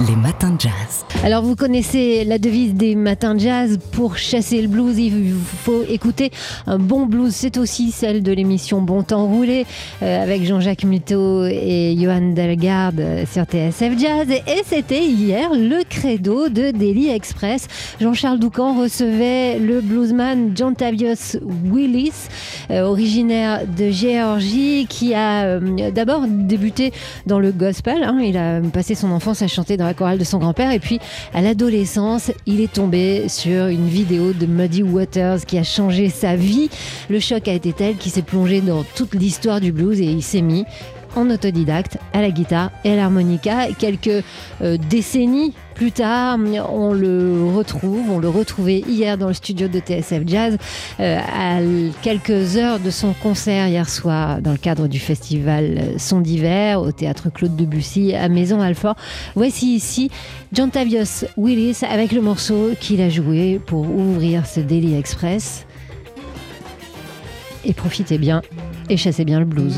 Les 0.08 0.16
matins 0.16 0.52
de 0.52 0.62
jazz. 0.62 1.06
Alors 1.24 1.44
vous 1.44 1.56
connaissez 1.56 2.26
la 2.26 2.38
devise 2.38 2.76
des 2.76 2.96
matins 2.96 3.34
de 3.34 3.40
jazz, 3.40 3.80
pour 3.92 4.18
chasser 4.18 4.62
le 4.62 4.68
blues, 4.68 5.00
il 5.00 5.34
vous 5.34 5.40
faut 5.44 5.84
écouter 5.90 6.32
Un 6.68 6.80
bon 6.80 7.06
blues, 7.06 7.34
c'est 7.34 7.58
aussi 7.58 7.92
celle 7.92 8.24
de 8.24 8.32
l'émission 8.32 8.82
Bon 8.82 9.04
Temps 9.04 9.26
Roulé 9.28 9.66
euh, 10.02 10.24
avec 10.24 10.46
Jean-Jacques 10.46 10.84
Muto 10.84 11.46
et 11.46 11.96
Johan 12.00 12.34
Delgarde 12.34 13.00
euh, 13.00 13.24
sur 13.32 13.44
TSF 13.44 13.98
Jazz. 13.98 14.28
Et 14.30 14.62
c'était 14.66 15.04
hier 15.06 15.50
le 15.54 15.84
credo 15.88 16.50
de 16.50 16.72
Daily 16.72 17.10
Express. 17.10 17.68
Jean-Charles 18.00 18.40
Doucan 18.40 18.80
recevait 18.80 19.60
le 19.60 19.82
bluesman 19.82 20.52
John 20.56 20.76
Tavius 20.76 21.38
Willis, 21.66 22.28
euh, 22.72 22.82
originaire 22.84 23.62
de 23.68 23.90
Géorgie, 23.90 24.86
qui 24.90 25.14
a 25.14 25.60
d'abord 25.94 26.26
débuté 26.28 26.92
dans 27.26 27.40
le 27.40 27.52
gospel. 27.52 28.04
hein. 28.04 28.20
Il 28.22 28.38
a 28.38 28.60
passé 28.62 28.96
son 28.96 29.12
enfance 29.12 29.42
à 29.42 29.48
chanter 29.48 29.78
dans 29.78 29.86
la 29.86 29.94
chorale 29.94 30.18
de 30.18 30.24
son 30.24 30.40
grand-père. 30.40 30.72
Et 30.72 30.80
puis, 30.80 31.00
à 31.34 31.42
l'adolescence, 31.42 32.32
il 32.46 32.62
est 32.62 32.72
tombé 32.72 33.28
sur 33.30 33.68
une 33.68 33.88
vidéo 33.88 34.34
de 34.34 34.46
Muddy 34.46 34.84
Waters 34.84 35.46
qui 35.46 35.58
a 35.58 35.64
changé 35.64 36.10
sa 36.10 36.33
vie. 36.36 36.70
Le 37.10 37.20
choc 37.20 37.48
a 37.48 37.54
été 37.54 37.74
tel 37.74 37.96
qu'il 37.96 38.12
s'est 38.12 38.22
plongé 38.22 38.62
dans 38.62 38.84
toute 38.84 39.14
l'histoire 39.16 39.62
du 39.62 39.72
blues 39.72 40.00
et 40.00 40.06
il 40.06 40.24
s'est 40.24 40.42
mis 40.42 40.66
en 41.16 41.30
autodidacte 41.30 41.98
à 42.14 42.22
la 42.22 42.32
guitare 42.32 42.72
et 42.84 42.92
à 42.92 42.96
l'harmonica. 42.96 43.68
Quelques 43.78 44.24
euh, 44.62 44.78
décennies 44.90 45.54
plus 45.76 45.92
tard, 45.92 46.38
on 46.72 46.94
le 46.94 47.46
retrouve, 47.56 48.12
on 48.12 48.20
le 48.20 48.30
retrouvait 48.30 48.84
hier 48.88 49.18
dans 49.18 49.28
le 49.28 49.34
studio 49.34 49.68
de 49.68 49.80
TSF 49.80 50.22
Jazz 50.26 50.58
euh, 51.00 51.18
à 51.18 51.58
quelques 52.04 52.58
heures 52.58 52.80
de 52.80 52.92
son 52.92 53.14
concert 53.14 53.68
hier 53.68 53.90
soir 53.90 54.40
dans 54.40 54.52
le 54.52 54.58
cadre 54.58 54.88
du 54.88 55.00
festival 55.00 55.96
Son 55.98 56.22
d'hiver 56.22 56.80
au 56.80 56.92
théâtre 56.92 57.30
Claude 57.34 57.56
Debussy 57.56 58.14
à 58.14 58.30
Maison 58.30 58.62
Alfort. 58.62 58.96
Voici 59.36 59.76
ici 59.76 60.12
John 60.52 60.70
Tavius 60.70 61.26
Willis 61.38 61.80
avec 61.90 62.12
le 62.12 62.22
morceau 62.22 62.72
qu'il 62.80 63.02
a 63.02 63.10
joué 63.10 63.60
pour 63.66 63.82
ouvrir 63.82 64.46
ce 64.46 64.60
Daily 64.60 64.96
Express. 64.96 65.66
Et 67.66 67.74
profitez 67.74 68.18
bien 68.18 68.42
et 68.90 68.98
chassez 68.98 69.24
bien 69.24 69.40
le 69.40 69.46
blues. 69.46 69.78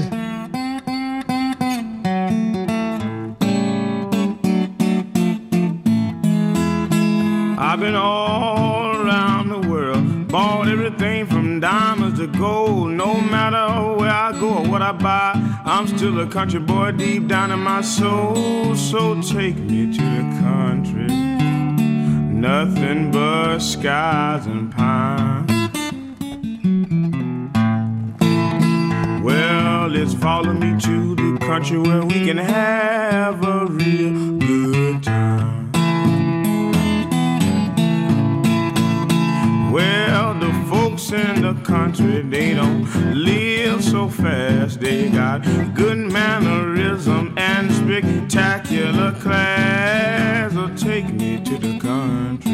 I've 7.57 7.79
been 7.79 7.95
all 7.95 8.95
around 8.95 9.49
the 9.49 9.67
world, 9.67 10.27
bought 10.29 10.67
everything 10.67 11.25
from 11.25 11.59
diamonds 11.59 12.19
to 12.19 12.27
gold. 12.27 12.91
No 12.91 13.19
matter 13.19 13.93
where 13.95 14.09
I 14.09 14.31
go 14.39 14.49
or 14.49 14.67
what 14.67 14.81
I 14.81 14.91
buy, 14.91 15.33
I'm 15.65 15.87
still 15.87 16.19
a 16.21 16.27
country 16.27 16.59
boy 16.59 16.91
deep 16.91 17.27
down 17.27 17.51
in 17.51 17.59
my 17.59 17.81
soul. 17.81 18.75
So 18.75 19.21
take 19.21 19.57
me 19.57 19.93
to 19.93 20.01
the 20.01 20.39
country, 20.41 21.07
nothing 22.33 23.11
but 23.11 23.59
skies 23.59 24.45
and 24.47 24.71
pine. 24.71 25.54
Let's 29.95 30.13
follow 30.13 30.51
me 30.51 30.77
to 30.77 31.15
the 31.15 31.37
country 31.39 31.77
where 31.77 32.03
we 32.03 32.25
can 32.25 32.37
have 32.37 33.41
a 33.45 33.65
real 33.67 34.37
good 34.39 35.01
time. 35.01 35.71
Well, 39.71 40.33
the 40.33 40.51
folks 40.69 41.13
in 41.13 41.41
the 41.41 41.53
country, 41.63 42.21
they 42.23 42.53
don't 42.53 42.83
live 43.13 43.81
so 43.81 44.09
fast. 44.09 44.81
They 44.81 45.09
got 45.09 45.43
good 45.73 45.97
mannerism 45.97 47.33
and 47.37 47.71
spectacular 47.71 49.13
class. 49.13 50.53
So 50.53 50.67
take 50.75 51.07
me 51.13 51.39
to 51.41 51.57
the 51.57 51.79
country, 51.79 52.51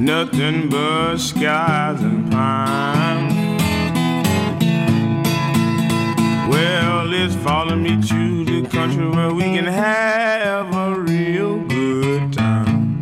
nothing 0.00 0.68
but 0.70 1.18
skies 1.18 2.00
and 2.02 2.32
pine. 2.32 3.55
Well, 6.56 7.04
let's 7.04 7.34
follow 7.34 7.76
me 7.76 8.00
to 8.00 8.44
the 8.46 8.66
country 8.70 9.06
where 9.10 9.30
we 9.34 9.42
can 9.42 9.66
have 9.66 10.74
a 10.74 10.98
real 10.98 11.58
good 11.58 12.32
time. 12.32 12.98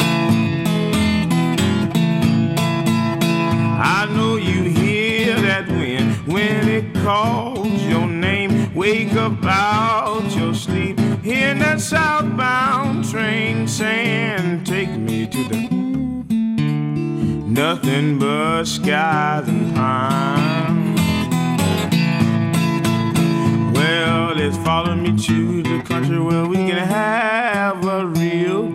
I 3.80 4.06
know 4.12 4.34
you 4.34 4.64
hear 4.64 5.36
that 5.36 5.68
wind 5.68 6.26
when 6.26 6.68
it 6.68 6.92
calls 6.94 7.80
your 7.84 8.08
name. 8.08 8.74
Wake 8.74 9.12
up 9.12 9.44
out 9.44 10.34
your 10.34 10.52
sleep, 10.52 10.98
hearing 11.22 11.60
that 11.60 11.80
southbound 11.80 13.08
train 13.08 13.68
saying, 13.68 14.64
Take 14.64 14.90
me 14.90 15.28
to 15.28 15.48
the 15.48 15.68
nothing 17.46 18.18
but 18.18 18.64
skies 18.64 19.46
and 19.46 19.72
pine. 19.76 20.43
Let's 24.34 24.56
follow 24.58 24.96
me 24.96 25.16
to 25.16 25.62
the 25.62 25.80
country 25.82 26.18
where 26.18 26.44
we 26.46 26.56
can 26.56 26.78
have 26.78 27.84
a 27.86 28.04
real 28.06 28.68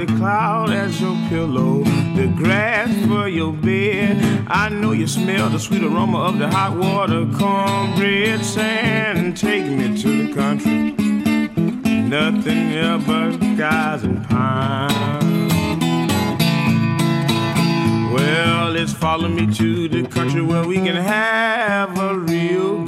the 0.00 0.06
cloud 0.16 0.70
as 0.70 0.98
your 0.98 1.14
pillow, 1.28 1.82
the 2.16 2.32
grass 2.34 2.88
for 3.06 3.28
your 3.28 3.52
bed. 3.52 4.46
I 4.48 4.70
know 4.70 4.92
you 4.92 5.06
smell 5.06 5.50
the 5.50 5.58
sweet 5.58 5.82
aroma 5.82 6.20
of 6.20 6.38
the 6.38 6.48
hot 6.48 6.74
water, 6.74 7.26
cornbread, 7.36 8.42
sand. 8.42 9.36
Take 9.36 9.66
me 9.66 10.00
to 10.00 10.26
the 10.26 10.32
country, 10.34 10.92
nothing 12.08 12.70
here 12.70 12.98
but 13.06 13.34
skies 13.36 14.04
and 14.04 14.26
pine. 14.26 15.48
Well, 18.14 18.70
let's 18.70 18.94
follow 18.94 19.28
me 19.28 19.52
to 19.54 19.88
the 19.88 20.06
country 20.08 20.40
where 20.40 20.66
we 20.66 20.76
can 20.76 20.96
have 20.96 21.98
a 21.98 22.16
real 22.16 22.78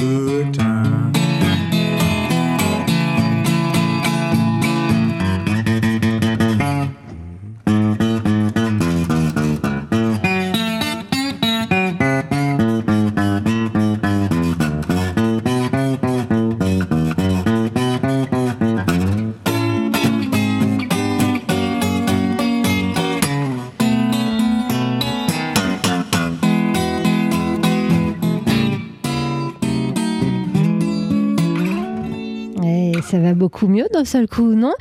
d'un 33.93 34.05
seul 34.05 34.27
coup, 34.29 34.55
non 34.55 34.73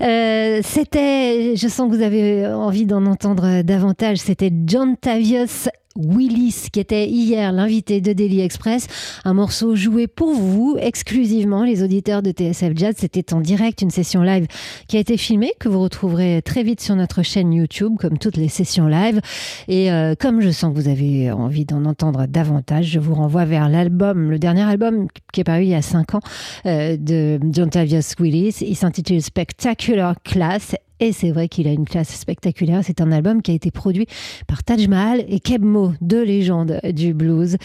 Euh, 0.00 0.60
C'était, 0.62 1.54
je 1.56 1.68
sens 1.68 1.90
que 1.90 1.96
vous 1.96 2.02
avez 2.02 2.46
envie 2.46 2.86
d'en 2.86 3.06
entendre 3.06 3.62
davantage, 3.62 4.18
c'était 4.18 4.52
John 4.66 4.96
Tavius 4.96 5.68
Willis, 5.96 6.68
qui 6.72 6.80
était 6.80 7.08
hier 7.08 7.52
l'invité 7.52 8.00
de 8.00 8.12
Daily 8.12 8.40
Express. 8.40 8.86
Un 9.24 9.34
morceau 9.34 9.74
joué 9.74 10.06
pour 10.06 10.32
vous, 10.32 10.76
exclusivement, 10.80 11.64
les 11.64 11.82
auditeurs 11.82 12.22
de 12.22 12.30
TSF 12.30 12.72
Jazz. 12.74 12.94
C'était 12.98 13.34
en 13.34 13.40
direct, 13.40 13.82
une 13.82 13.90
session 13.90 14.22
live 14.22 14.46
qui 14.86 14.96
a 14.96 15.00
été 15.00 15.16
filmée, 15.16 15.52
que 15.58 15.68
vous 15.68 15.80
retrouverez 15.80 16.42
très 16.42 16.62
vite 16.62 16.80
sur 16.80 16.94
notre 16.96 17.22
chaîne 17.22 17.52
YouTube, 17.52 17.96
comme 17.98 18.18
toutes 18.18 18.36
les 18.36 18.48
sessions 18.48 18.86
live. 18.86 19.20
Et 19.66 19.90
euh, 19.90 20.14
comme 20.18 20.40
je 20.40 20.50
sens 20.50 20.72
que 20.72 20.80
vous 20.80 20.88
avez 20.88 21.30
envie 21.30 21.64
d'en 21.64 21.84
entendre 21.84 22.26
davantage, 22.26 22.86
je 22.86 23.00
vous 23.00 23.14
renvoie 23.14 23.44
vers 23.44 23.68
l'album, 23.68 24.30
le 24.30 24.38
dernier 24.38 24.62
album 24.62 25.08
qui 25.32 25.40
est 25.40 25.44
paru 25.44 25.62
il 25.62 25.68
y 25.68 25.74
a 25.74 25.82
cinq 25.82 26.14
ans, 26.14 26.20
euh, 26.66 26.96
de 26.96 27.40
John 27.50 27.70
Tavius 27.70 28.14
Willis. 28.18 28.58
Il 28.60 28.76
s'intitule 28.76 29.22
Spectacular 29.22 30.14
Class. 30.22 30.74
Et 31.00 31.12
c'est 31.12 31.30
vrai 31.30 31.48
qu'il 31.48 31.68
a 31.68 31.72
une 31.72 31.84
classe 31.84 32.14
spectaculaire. 32.14 32.80
C'est 32.84 33.00
un 33.00 33.12
album 33.12 33.42
qui 33.42 33.50
a 33.50 33.54
été 33.54 33.70
produit 33.70 34.06
par 34.46 34.64
Taj 34.64 34.88
Mahal 34.88 35.24
et 35.28 35.40
Keb 35.40 35.62
Mo, 35.62 35.92
deux 36.00 36.24
légendes 36.24 36.80
du 36.92 37.14
blues. 37.14 37.56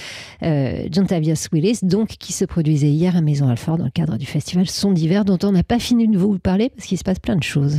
Euh, 0.43 0.88
John 0.91 1.08
Tavius 1.08 1.50
Willis, 1.52 1.80
donc, 1.82 2.10
qui 2.19 2.34
se 2.34 2.46
produisait 2.46 2.89
hier 2.89 3.15
à 3.15 3.22
Maison 3.22 3.50
Alfort 3.50 3.78
dans 3.78 3.86
le 3.86 3.91
cadre 3.91 4.17
du 4.17 4.26
festival 4.26 4.67
Son 4.67 4.91
d'hiver, 4.91 5.26
dont 5.26 5.39
on 5.43 5.52
n'a 5.52 5.63
pas 5.63 5.80
fini 5.80 6.08
de 6.08 6.17
vous 6.17 6.38
parler 6.39 6.69
parce 6.69 6.88
qu'il 6.88 6.98
se 6.98 7.04
passe 7.04 7.19
plein 7.19 7.36
de 7.36 7.43
choses. 7.43 7.78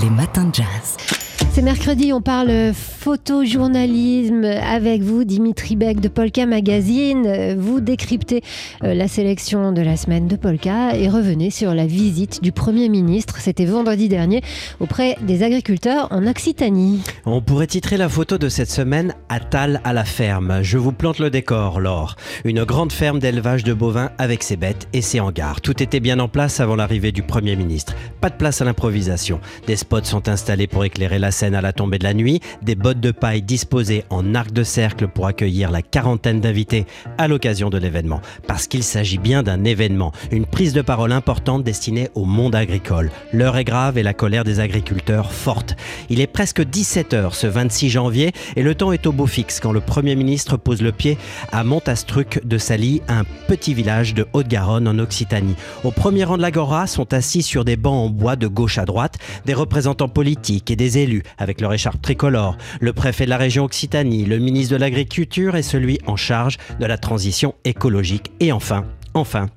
Les 0.00 0.10
matins 0.10 0.44
de 0.44 0.54
jazz. 0.54 1.25
C'est 1.56 1.62
mercredi, 1.62 2.12
on 2.12 2.20
parle 2.20 2.74
photojournalisme 2.74 4.44
avec 4.44 5.00
vous, 5.00 5.24
Dimitri 5.24 5.74
Beck 5.74 6.00
de 6.00 6.08
Polka 6.08 6.44
Magazine. 6.44 7.56
Vous 7.58 7.80
décryptez 7.80 8.42
euh, 8.84 8.92
la 8.92 9.08
sélection 9.08 9.72
de 9.72 9.80
la 9.80 9.96
semaine 9.96 10.28
de 10.28 10.36
Polka 10.36 10.94
et 10.94 11.08
revenez 11.08 11.50
sur 11.50 11.72
la 11.72 11.86
visite 11.86 12.42
du 12.42 12.52
Premier 12.52 12.90
ministre, 12.90 13.38
c'était 13.38 13.64
vendredi 13.64 14.10
dernier, 14.10 14.42
auprès 14.80 15.16
des 15.22 15.42
agriculteurs 15.42 16.08
en 16.10 16.26
Occitanie. 16.26 17.00
On 17.24 17.40
pourrait 17.40 17.68
titrer 17.68 17.96
la 17.96 18.10
photo 18.10 18.36
de 18.36 18.50
cette 18.50 18.70
semaine 18.70 19.14
Attal 19.30 19.80
à 19.82 19.94
la 19.94 20.04
ferme. 20.04 20.58
Je 20.60 20.76
vous 20.76 20.92
plante 20.92 21.20
le 21.20 21.30
décor, 21.30 21.80
Laure. 21.80 22.16
Une 22.44 22.64
grande 22.64 22.92
ferme 22.92 23.18
d'élevage 23.18 23.64
de 23.64 23.72
bovins 23.72 24.10
avec 24.18 24.42
ses 24.42 24.58
bêtes 24.58 24.88
et 24.92 25.00
ses 25.00 25.20
hangars. 25.20 25.62
Tout 25.62 25.82
était 25.82 26.00
bien 26.00 26.18
en 26.18 26.28
place 26.28 26.60
avant 26.60 26.76
l'arrivée 26.76 27.12
du 27.12 27.22
Premier 27.22 27.56
ministre. 27.56 27.94
Pas 28.20 28.28
de 28.28 28.36
place 28.36 28.60
à 28.60 28.66
l'improvisation. 28.66 29.40
Des 29.66 29.76
spots 29.76 30.04
sont 30.04 30.28
installés 30.28 30.66
pour 30.66 30.84
éclairer 30.84 31.18
la 31.18 31.30
scène 31.30 31.45
à 31.54 31.60
la 31.60 31.72
tombée 31.72 31.98
de 31.98 32.04
la 32.04 32.14
nuit, 32.14 32.40
des 32.62 32.74
bottes 32.74 33.00
de 33.00 33.10
paille 33.10 33.42
disposées 33.42 34.04
en 34.10 34.34
arc 34.34 34.52
de 34.52 34.62
cercle 34.62 35.08
pour 35.08 35.26
accueillir 35.26 35.70
la 35.70 35.82
quarantaine 35.82 36.40
d'invités 36.40 36.86
à 37.18 37.28
l'occasion 37.28 37.70
de 37.70 37.78
l'événement. 37.78 38.20
Parce 38.46 38.66
qu'il 38.66 38.82
s'agit 38.82 39.18
bien 39.18 39.42
d'un 39.42 39.64
événement, 39.64 40.12
une 40.30 40.46
prise 40.46 40.72
de 40.72 40.82
parole 40.82 41.12
importante 41.12 41.64
destinée 41.64 42.08
au 42.14 42.24
monde 42.24 42.54
agricole. 42.54 43.10
L'heure 43.32 43.56
est 43.56 43.64
grave 43.64 43.98
et 43.98 44.02
la 44.02 44.14
colère 44.14 44.44
des 44.44 44.60
agriculteurs 44.60 45.32
forte. 45.32 45.76
Il 46.10 46.20
est 46.20 46.26
presque 46.26 46.60
17h 46.60 47.34
ce 47.34 47.46
26 47.46 47.90
janvier 47.90 48.32
et 48.56 48.62
le 48.62 48.74
temps 48.74 48.92
est 48.92 49.06
au 49.06 49.12
beau 49.12 49.26
fixe 49.26 49.60
quand 49.60 49.72
le 49.72 49.80
Premier 49.80 50.16
ministre 50.16 50.56
pose 50.56 50.82
le 50.82 50.92
pied 50.92 51.18
à 51.52 51.64
Montastruc 51.64 52.40
de 52.44 52.58
Sally, 52.58 53.02
un 53.08 53.24
petit 53.48 53.74
village 53.74 54.14
de 54.14 54.26
Haute-Garonne 54.32 54.88
en 54.88 54.98
Occitanie. 54.98 55.56
Au 55.84 55.90
premier 55.90 56.24
rang 56.24 56.36
de 56.36 56.42
l'agora 56.42 56.86
sont 56.86 57.12
assis 57.12 57.42
sur 57.42 57.64
des 57.64 57.76
bancs 57.76 58.06
en 58.06 58.10
bois 58.10 58.36
de 58.36 58.46
gauche 58.46 58.78
à 58.78 58.84
droite 58.84 59.18
des 59.44 59.54
représentants 59.54 60.08
politiques 60.08 60.70
et 60.70 60.76
des 60.76 60.98
élus 60.98 61.22
avec 61.38 61.60
leur 61.60 61.72
écharpe 61.72 62.00
tricolore, 62.02 62.56
le 62.80 62.92
préfet 62.92 63.24
de 63.24 63.30
la 63.30 63.36
région 63.36 63.64
Occitanie, 63.64 64.24
le 64.24 64.38
ministre 64.38 64.74
de 64.74 64.80
l'Agriculture 64.80 65.56
et 65.56 65.62
celui 65.62 65.98
en 66.06 66.16
charge 66.16 66.58
de 66.80 66.86
la 66.86 66.98
transition 66.98 67.54
écologique. 67.64 68.30
Et 68.40 68.52
enfin, 68.52 68.84
enfin, 69.14 69.48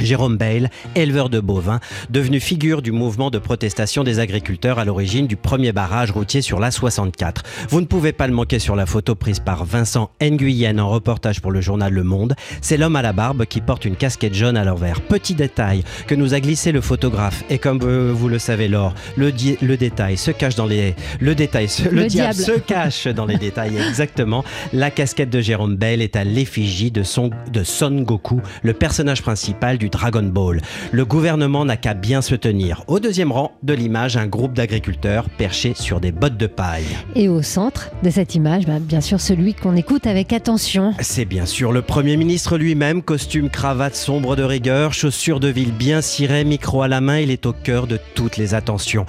Jérôme 0.00 0.36
Bale, 0.36 0.70
éleveur 0.94 1.28
de 1.28 1.40
bovins, 1.40 1.80
devenu 2.10 2.40
figure 2.40 2.82
du 2.82 2.92
mouvement 2.92 3.30
de 3.30 3.38
protestation 3.38 4.04
des 4.04 4.18
agriculteurs 4.18 4.78
à 4.78 4.84
l'origine 4.84 5.26
du 5.26 5.36
premier 5.36 5.72
barrage 5.72 6.10
routier 6.10 6.42
sur 6.42 6.58
l'A64. 6.60 7.36
Vous 7.68 7.80
ne 7.80 7.86
pouvez 7.86 8.12
pas 8.12 8.26
le 8.26 8.32
manquer 8.32 8.58
sur 8.58 8.74
la 8.76 8.86
photo 8.86 9.14
prise 9.14 9.38
par 9.40 9.64
Vincent 9.64 10.10
Nguyen 10.20 10.78
en 10.78 10.88
reportage 10.88 11.40
pour 11.40 11.50
le 11.52 11.60
journal 11.60 11.92
Le 11.92 12.02
Monde. 12.02 12.34
C'est 12.60 12.76
l'homme 12.76 12.96
à 12.96 13.02
la 13.02 13.12
barbe 13.12 13.44
qui 13.44 13.60
porte 13.60 13.84
une 13.84 13.96
casquette 13.96 14.34
jaune 14.34 14.56
à 14.56 14.64
l'envers. 14.64 15.00
Petit 15.00 15.34
détail 15.34 15.84
que 16.06 16.14
nous 16.14 16.34
a 16.34 16.40
glissé 16.40 16.72
le 16.72 16.80
photographe. 16.80 17.44
Et 17.50 17.58
comme 17.58 17.78
vous 17.78 18.28
le 18.28 18.38
savez, 18.38 18.66
Laure, 18.68 18.94
le, 19.16 19.30
détail 19.76 20.16
se 20.16 20.30
cache 20.32 20.54
dans 20.56 20.66
les. 20.66 20.94
Le 21.20 21.34
détail, 21.34 21.68
se- 21.68 21.84
le, 21.84 21.90
Le 22.02 22.06
diable. 22.06 22.34
diable. 22.34 22.52
se 22.54 22.60
cache 22.60 23.06
dans 23.06 23.26
les 23.26 23.36
détails. 23.36 23.76
Exactement. 23.88 24.44
La 24.72 24.90
casquette 24.90 25.30
de 25.30 25.40
Jérôme 25.40 25.76
Bale 25.76 26.02
est 26.02 26.16
à 26.16 26.24
l'effigie 26.24 26.90
de, 26.90 27.02
son, 27.02 27.30
de 27.52 27.62
Son 27.62 27.90
Goku, 28.02 28.40
le 28.62 28.72
personnage 28.74 29.22
principal 29.22 29.67
du 29.76 29.90
Dragon 29.90 30.22
Ball. 30.22 30.62
Le 30.92 31.04
gouvernement 31.04 31.66
n'a 31.66 31.76
qu'à 31.76 31.92
bien 31.92 32.22
se 32.22 32.34
tenir. 32.34 32.84
Au 32.86 33.00
deuxième 33.00 33.32
rang 33.32 33.52
de 33.62 33.74
l'image, 33.74 34.16
un 34.16 34.26
groupe 34.26 34.54
d'agriculteurs 34.54 35.28
perchés 35.28 35.74
sur 35.74 36.00
des 36.00 36.12
bottes 36.12 36.38
de 36.38 36.46
paille. 36.46 36.86
Et 37.14 37.28
au 37.28 37.42
centre 37.42 37.90
de 38.02 38.08
cette 38.08 38.34
image, 38.34 38.64
bah, 38.66 38.78
bien 38.80 39.02
sûr 39.02 39.20
celui 39.20 39.52
qu'on 39.52 39.76
écoute 39.76 40.06
avec 40.06 40.32
attention. 40.32 40.94
C'est 41.00 41.26
bien 41.26 41.44
sûr 41.44 41.72
le 41.72 41.82
Premier 41.82 42.16
ministre 42.16 42.56
lui-même, 42.56 43.02
costume, 43.02 43.50
cravate 43.50 43.96
sombre 43.96 44.36
de 44.36 44.42
rigueur, 44.42 44.94
chaussures 44.94 45.40
de 45.40 45.48
ville 45.48 45.72
bien 45.72 46.00
cirées, 46.00 46.44
micro 46.44 46.82
à 46.82 46.88
la 46.88 47.00
main, 47.00 47.18
il 47.18 47.30
est 47.30 47.44
au 47.44 47.52
cœur 47.52 47.86
de 47.86 47.98
toutes 48.14 48.36
les 48.36 48.54
attentions. 48.54 49.04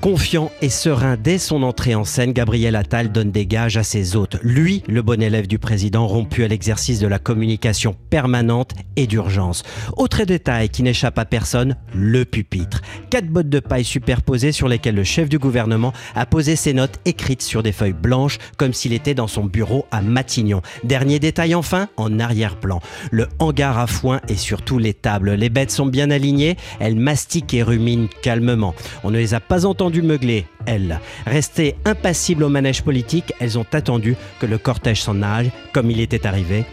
Confiant 0.00 0.50
et 0.62 0.70
serein 0.70 1.16
dès 1.22 1.38
son 1.38 1.62
entrée 1.62 1.94
en 1.94 2.04
scène, 2.04 2.32
Gabriel 2.32 2.76
Attal 2.76 3.10
donne 3.10 3.32
des 3.32 3.46
gages 3.46 3.76
à 3.76 3.82
ses 3.82 4.16
hôtes. 4.16 4.36
Lui, 4.42 4.82
le 4.86 5.02
bon 5.02 5.20
élève 5.20 5.46
du 5.46 5.58
président, 5.58 6.06
rompu 6.06 6.44
à 6.44 6.48
l'exercice 6.48 7.00
de 7.00 7.06
la 7.06 7.18
communication 7.18 7.96
permanente 8.10 8.72
et 8.96 9.06
d'urgence. 9.06 9.62
Autre 9.96 10.24
détail 10.24 10.68
qui 10.68 10.82
n'échappe 10.82 11.18
à 11.18 11.24
personne, 11.24 11.76
le 11.94 12.24
pupitre. 12.24 12.80
Quatre 13.10 13.28
bottes 13.28 13.48
de 13.48 13.60
paille 13.60 13.84
superposées 13.84 14.52
sur 14.52 14.68
lesquelles 14.68 14.94
le 14.94 15.04
chef 15.04 15.28
du 15.28 15.38
gouvernement 15.38 15.92
a 16.14 16.26
posé 16.26 16.56
ses 16.56 16.72
notes 16.72 17.00
écrites 17.04 17.42
sur 17.42 17.62
des 17.62 17.72
feuilles 17.72 17.92
blanches 17.92 18.38
comme 18.56 18.72
s'il 18.72 18.92
était 18.92 19.14
dans 19.14 19.26
son 19.26 19.44
bureau 19.44 19.86
à 19.90 20.02
Matignon. 20.02 20.62
Dernier 20.84 21.18
détail 21.18 21.54
enfin, 21.54 21.88
en 21.96 22.18
arrière-plan. 22.18 22.80
Le 23.10 23.28
hangar 23.38 23.78
à 23.78 23.86
foin 23.86 24.20
et 24.28 24.36
surtout 24.36 24.78
les 24.78 24.94
tables. 24.94 25.32
Les 25.32 25.48
bêtes 25.48 25.70
sont 25.70 25.86
bien 25.86 26.10
alignées, 26.10 26.56
elles 26.78 26.96
mastiquent 26.96 27.54
et 27.54 27.62
ruminent 27.62 28.08
calmement. 28.22 28.74
On 29.04 29.10
ne 29.10 29.18
les 29.18 29.34
a 29.34 29.40
pas 29.40 29.66
entendues 29.66 30.02
meugler, 30.02 30.46
elles. 30.66 31.00
Restées 31.26 31.76
impassibles 31.84 32.44
au 32.44 32.48
manège 32.48 32.82
politique, 32.82 33.32
elles 33.40 33.58
ont 33.58 33.66
attendu 33.72 34.16
que 34.38 34.46
le 34.46 34.58
cortège 34.58 35.02
s'en 35.02 35.22
aille 35.22 35.50
comme 35.72 35.90
il 35.90 36.00
était 36.00 36.26
arrivé. 36.26 36.64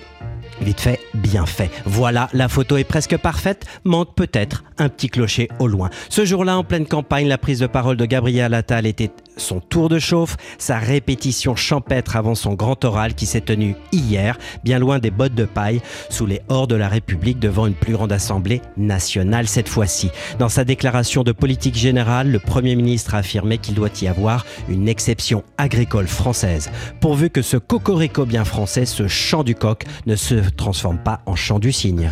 Vite 0.62 0.82
fait, 0.82 1.00
bien 1.14 1.46
fait. 1.46 1.70
Voilà, 1.86 2.30
la 2.34 2.50
photo 2.50 2.78
est 2.78 2.84
presque 2.84 3.18
parfaite, 3.18 3.66
manque 3.84 4.16
peut-être 4.16 4.64
un 4.78 4.90
petit 4.90 5.10
clocher 5.10 5.50
au 5.60 5.68
loin. 5.68 5.90
Ce 6.10 6.26
jour-là, 6.26 6.58
en 6.58 6.64
pleine 6.64 6.88
campagne, 6.88 7.28
la 7.28 7.38
prise 7.38 7.60
de 7.60 7.68
parole 7.68 7.96
de 7.96 8.06
Gabriel 8.06 8.54
Attal 8.54 8.86
était 8.86 9.12
son 9.38 9.60
tour 9.60 9.90
de 9.90 10.00
chauffe, 10.00 10.38
sa 10.58 10.78
répétition 10.78 11.56
champêtre 11.56 12.16
avant 12.16 12.36
son 12.36 12.54
grand 12.54 12.84
oral 12.86 13.14
qui 13.14 13.26
s'est 13.26 13.42
tenu 13.42 13.76
hier, 13.92 14.38
bien 14.64 14.80
loin 14.80 15.00
des 15.00 15.12
bottes 15.12 15.36
de 15.36 15.46
paille, 15.46 15.82
sous 16.10 16.26
les 16.26 16.42
hors 16.50 16.68
de 16.68 16.76
la 16.76 16.88
République 16.88 17.40
devant 17.40 17.68
une 17.68 17.74
plus 17.74 17.94
grande 17.94 18.12
assemblée 18.12 18.62
nationale 18.76 19.48
cette 19.48 19.70
fois-ci. 19.70 20.10
Dans 20.40 20.50
sa 20.50 20.64
déclaration 20.64 21.24
de 21.24 21.32
politique 21.32 21.76
générale, 21.76 22.32
le 22.32 22.40
Premier 22.40 22.76
ministre 22.76 23.16
a 23.16 23.20
affirmé 23.20 23.58
qu'il 23.58 23.76
doit 23.76 23.90
y 24.02 24.08
avoir 24.08 24.46
une 24.70 24.88
exception 24.88 25.44
agricole 25.58 26.08
française, 26.08 26.70
pourvu 27.00 27.30
que 27.30 27.42
ce 27.42 27.58
cocorico 27.58 28.26
bien 28.26 28.46
français, 28.46 28.86
ce 28.86 29.08
chant 29.08 29.44
du 29.44 29.56
coq, 29.56 29.84
ne 30.06 30.16
se 30.16 30.36
transforme 30.36 30.98
pas 30.98 31.22
en 31.26 31.36
chant 31.36 31.60
du 31.60 31.72
cygne. 31.72 32.12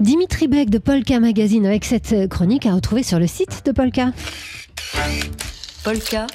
Dimitri 0.00 0.48
Beck 0.48 0.70
de 0.70 0.78
Polka 0.78 1.20
Magazine 1.20 1.66
avec 1.66 1.84
cette 1.84 2.28
chronique 2.28 2.66
à 2.66 2.74
retrouver 2.74 3.02
sur 3.02 3.18
le 3.18 3.26
site 3.26 3.62
de 3.64 3.72
Polka. 3.72 4.12
Polka. 5.84 6.26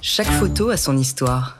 Chaque 0.00 0.26
photo 0.26 0.70
a 0.70 0.76
son 0.76 0.96
histoire. 0.96 1.58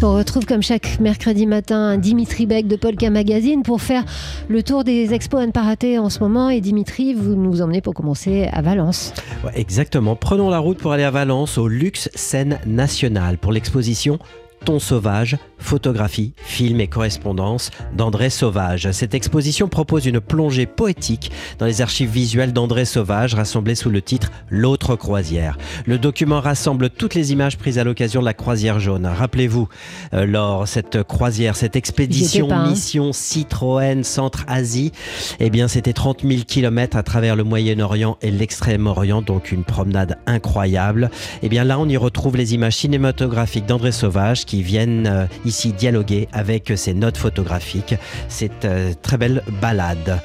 On 0.00 0.14
retrouve 0.14 0.46
comme 0.46 0.62
chaque 0.62 1.00
mercredi 1.00 1.46
matin 1.46 1.98
Dimitri 1.98 2.46
Beck 2.46 2.68
de 2.68 2.76
Polka 2.76 3.10
Magazine 3.10 3.64
pour 3.64 3.82
faire 3.82 4.04
le 4.48 4.62
tour 4.62 4.84
des 4.84 5.12
expos 5.12 5.42
à 5.42 5.46
ne 5.46 5.50
pas 5.50 5.62
rater 5.62 5.98
en 5.98 6.08
ce 6.08 6.20
moment. 6.20 6.50
Et 6.50 6.60
Dimitri, 6.60 7.14
vous 7.14 7.34
nous 7.34 7.62
emmenez 7.62 7.80
pour 7.80 7.94
commencer 7.94 8.48
à 8.52 8.62
Valence. 8.62 9.12
Ouais, 9.44 9.50
exactement. 9.56 10.14
Prenons 10.14 10.48
la 10.48 10.58
route 10.58 10.78
pour 10.78 10.92
aller 10.92 11.02
à 11.02 11.10
Valence, 11.10 11.58
au 11.58 11.66
Luxe 11.66 12.08
Scène 12.14 12.60
Nationale, 12.64 13.38
pour 13.38 13.50
l'exposition 13.50 14.20
Ton 14.64 14.78
Sauvage, 14.78 15.36
photographie, 15.58 16.32
film 16.36 16.80
et 16.80 16.88
correspondance 16.88 17.70
d'André 17.96 18.30
Sauvage. 18.30 18.90
Cette 18.92 19.14
exposition 19.14 19.68
propose 19.68 20.06
une 20.06 20.20
plongée 20.20 20.66
poétique 20.66 21.30
dans 21.58 21.66
les 21.66 21.82
archives 21.82 22.10
visuelles 22.10 22.52
d'André 22.52 22.84
Sauvage, 22.84 23.34
rassemblées 23.34 23.74
sous 23.74 23.90
le 23.90 24.02
titre 24.02 24.30
L'autre 24.50 24.96
croisière. 24.96 25.58
Le 25.86 25.98
document 25.98 26.40
rassemble 26.40 26.90
toutes 26.90 27.14
les 27.14 27.32
images 27.32 27.58
prises 27.58 27.78
à 27.78 27.84
l'occasion 27.84 28.20
de 28.20 28.26
la 28.26 28.34
croisière 28.34 28.80
jaune. 28.80 29.06
Rappelez-vous, 29.06 29.68
euh, 30.14 30.26
lors 30.26 30.66
cette 30.68 31.02
croisière, 31.02 31.56
cette 31.56 31.76
expédition 31.76 32.48
pas, 32.48 32.56
hein. 32.56 32.70
mission 32.70 33.12
Citroën 33.12 34.02
Centre-Asie, 34.02 34.92
eh 35.40 35.50
bien, 35.50 35.68
c'était 35.68 35.92
30 35.92 36.22
000 36.22 36.42
kilomètres 36.46 36.96
à 36.96 37.02
travers 37.02 37.36
le 37.36 37.44
Moyen-Orient 37.44 38.16
et 38.22 38.30
l'Extrême-Orient, 38.30 39.22
donc 39.22 39.52
une 39.52 39.64
promenade 39.64 40.18
incroyable. 40.26 41.10
Eh 41.42 41.48
bien, 41.48 41.64
là, 41.64 41.78
on 41.78 41.88
y 41.88 41.96
retrouve 41.96 42.36
les 42.36 42.54
images 42.54 42.76
cinématographiques 42.76 43.66
d'André 43.66 43.92
Sauvage 43.92 44.44
qui 44.44 44.62
viennent 44.62 45.06
euh, 45.06 45.26
ici 45.48 45.72
dialoguer 45.72 46.28
avec 46.32 46.72
ces 46.76 46.94
notes 46.94 47.16
photographiques. 47.16 47.94
C'est 48.28 48.64
euh, 48.64 48.92
très 49.02 49.16
belle 49.16 49.42
balade. 49.60 50.20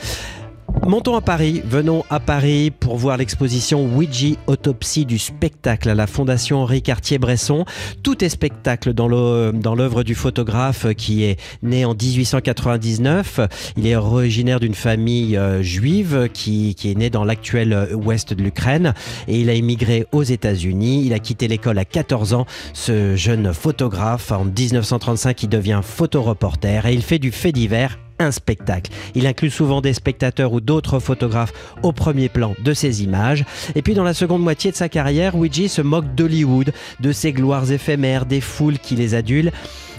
Montons 0.86 1.16
à 1.16 1.22
Paris, 1.22 1.62
venons 1.66 2.04
à 2.10 2.20
Paris 2.20 2.70
pour 2.70 2.98
voir 2.98 3.16
l'exposition 3.16 3.86
Ouija 3.86 4.36
Autopsie 4.48 5.06
du 5.06 5.18
spectacle 5.18 5.90
à 5.90 5.96
la 5.96 6.08
Fondation 6.08 6.60
Henri 6.60 6.82
Cartier-Bresson. 6.82 7.64
Tout 8.04 8.22
est 8.22 8.28
spectacle 8.28 8.92
dans 8.92 9.08
l'œuvre 9.08 10.04
du 10.04 10.14
photographe 10.14 10.94
qui 10.96 11.24
est 11.24 11.40
né 11.62 11.86
en 11.86 11.94
1899. 11.94 13.40
Il 13.78 13.88
est 13.88 13.96
originaire 13.96 14.60
d'une 14.60 14.74
famille 14.74 15.38
euh, 15.38 15.64
juive 15.64 16.28
qui, 16.34 16.76
est 16.84 16.98
née 16.98 17.10
dans 17.10 17.24
l'actuel 17.24 17.72
euh, 17.72 17.94
ouest 17.96 18.34
de 18.34 18.44
l'Ukraine 18.44 18.94
et 19.30 19.40
il 19.40 19.50
a 19.50 19.54
immigré 19.54 20.06
aux 20.12 20.24
États-Unis. 20.24 21.04
Il 21.06 21.14
a 21.14 21.20
quitté 21.20 21.48
l'école 21.48 21.78
à 21.80 21.86
14 21.86 22.34
ans. 22.34 22.46
Ce 22.74 23.16
jeune 23.16 23.54
photographe, 23.54 24.34
en 24.34 24.44
1935, 24.44 25.44
il 25.44 25.50
devient 25.50 25.80
photoreporter 25.82 26.82
et 26.86 26.94
il 26.94 27.04
fait 27.04 27.20
du 27.20 27.32
fait 27.32 27.54
divers 27.54 27.98
un 28.20 28.32
spectacle. 28.32 28.92
Il 29.16 29.28
inclut 29.28 29.50
souvent 29.50 29.82
des 29.82 29.94
spectateurs 29.94 30.54
ou 30.54 30.62
d'autres 30.62 31.00
photographes 31.00 31.54
au 31.82 31.92
premier 31.92 32.30
plan 32.30 32.56
de 32.64 32.74
ses 32.74 33.04
images. 33.04 33.46
Et 33.76 33.82
puis 33.82 33.94
dans 33.94 34.04
la 34.04 34.14
seconde 34.14 34.42
moitié 34.42 34.72
de 34.72 34.76
sa 34.76 34.90
carrière, 34.90 35.36
Ouija 35.36 35.68
se 35.68 35.82
moque 35.82 36.14
d'Hollywood, 36.16 36.74
de 37.00 37.12
ses 37.12 37.34
gloires 37.34 37.72
éphémères, 37.72 38.26
des 38.26 38.42
foules 38.42 38.80
qui 38.80 38.96
les 38.96 39.16
adulent. 39.16 39.52